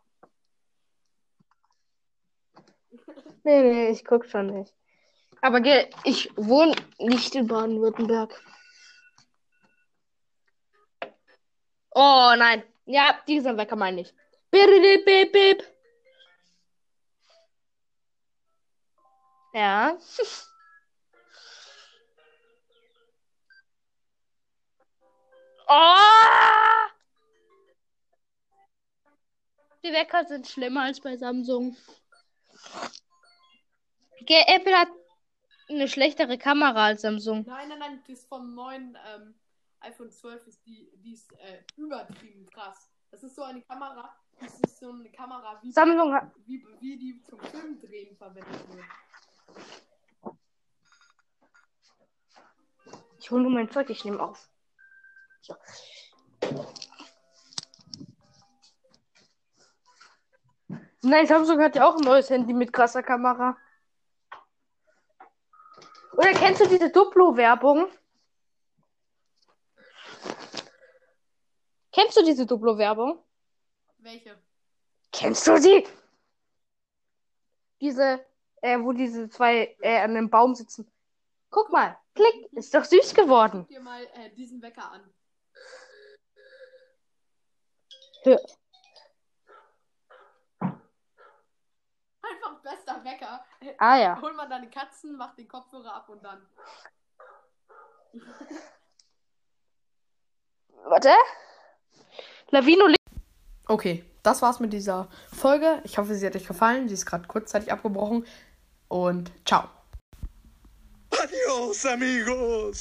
Nee, 3.43 3.62
nee, 3.62 3.89
ich 3.91 4.05
guck 4.05 4.26
schon 4.26 4.47
nicht. 4.47 4.74
Aber 5.41 5.61
gell, 5.61 5.89
ich 6.05 6.30
wohne 6.37 6.74
nicht 6.99 7.34
in 7.34 7.47
Baden-Württemberg. 7.47 8.43
Oh 11.91 12.34
nein. 12.37 12.62
Ja, 12.87 13.20
dieser 13.26 13.57
Wecker 13.57 13.76
meine 13.76 14.03
ich. 14.03 14.14
Bip, 14.51 15.05
bip, 15.05 15.32
bip. 15.32 15.64
Ja. 19.53 19.99
Oh! 25.68 26.87
Die 29.82 29.93
Wecker 29.93 30.24
sind 30.24 30.47
schlimmer 30.47 30.82
als 30.82 31.01
bei 31.01 31.16
Samsung. 31.16 31.76
Gell, 34.20 34.45
Apple 34.47 34.78
hat 34.78 34.89
eine 35.68 35.89
schlechtere 35.89 36.39
Kamera 36.39 36.87
als 36.87 37.03
Samsung. 37.03 37.45
Nein, 37.49 37.68
nein, 37.68 37.78
nein, 37.80 38.05
das 38.07 38.24
vom 38.26 38.55
neuen 38.55 38.97
ähm, 39.12 39.34
iPhone 39.87 40.11
12 40.11 40.47
ist 40.49 40.66
die, 40.66 40.91
die 40.97 41.12
ist 41.12 41.32
äh, 41.32 41.62
übertrieben 41.76 42.47
krass. 42.51 42.91
Das 43.11 43.22
ist 43.22 43.37
so 43.37 43.45
eine 43.45 43.62
Kamera, 43.62 44.14
das 44.41 44.59
ist 44.61 44.80
so 44.80 44.91
eine 44.91 45.11
Kamera, 45.11 45.61
wie, 45.62 45.70
Samsung 45.70 46.12
hat. 46.12 46.30
wie, 46.45 46.64
wie 46.80 46.99
die 46.99 47.22
zum 47.22 47.41
Filmdrehen 47.41 48.16
verwendet 48.16 48.68
wird. 48.74 48.84
Ich 53.18 53.30
hole 53.30 53.43
nur 53.43 53.53
mein 53.53 53.70
Zeug, 53.70 53.89
ich 53.91 54.05
nehme 54.05 54.20
auf. 54.20 54.49
So. 55.41 55.57
Nein, 61.03 61.26
Samsung 61.26 61.61
hat 61.61 61.76
ja 61.76 61.89
auch 61.89 61.97
ein 61.97 62.05
neues 62.05 62.28
Handy 62.30 62.53
mit 62.53 62.72
krasser 62.72 63.03
Kamera. 63.03 63.57
Oder 66.12 66.32
kennst 66.32 66.61
du 66.61 66.66
diese 66.66 66.91
Duplo-Werbung? 66.91 67.89
Kennst 71.97 72.14
du 72.18 72.22
diese 72.22 72.44
Duplo-Werbung? 72.44 73.24
Welche? 73.97 74.38
Kennst 75.12 75.47
du 75.47 75.57
sie? 75.57 75.88
Diese, 77.80 78.22
äh, 78.61 78.78
wo 78.78 78.92
diese 78.92 79.30
zwei 79.30 79.74
äh, 79.80 80.01
an 80.01 80.11
einem 80.11 80.28
Baum 80.28 80.55
sitzen. 80.55 80.92
Guck 81.49 81.72
mal, 81.72 81.99
klick, 82.14 82.53
ist 82.53 82.74
doch 82.74 82.84
süß 82.84 83.14
geworden. 83.14 83.61
Guck 83.61 83.68
dir 83.68 83.80
mal 83.80 84.05
äh, 84.12 84.28
diesen 84.34 84.61
Wecker 84.61 84.90
an. 84.90 85.11
Ja. 88.24 88.36
Einfach 92.20 92.61
bester 92.62 93.05
Wecker. 93.05 93.42
Ah 93.78 93.97
ja. 93.97 94.20
Hol 94.20 94.34
mal 94.34 94.51
deine 94.51 94.68
Katzen, 94.68 95.16
mach 95.16 95.34
den 95.34 95.49
Kopfhörer 95.49 95.94
ab 95.94 96.11
und 96.11 96.22
dann. 96.22 96.47
Warte. 100.84 101.14
Lavino 102.51 102.86
Okay, 103.68 104.05
das 104.22 104.42
war's 104.42 104.61
mit 104.61 104.72
dieser 104.72 105.09
Folge. 105.32 105.80
Ich 105.84 105.99
hoffe, 105.99 106.14
sie 106.14 106.26
hat 106.26 106.36
euch 106.36 106.47
gefallen. 106.47 106.88
Sie 106.88 106.94
ist 106.94 107.07
gerade 107.07 107.26
kurzzeitig 107.26 107.72
abgebrochen. 107.72 108.24
Und 108.88 109.32
ciao. 109.44 109.68
Adios, 111.11 111.84
amigos. 111.86 112.74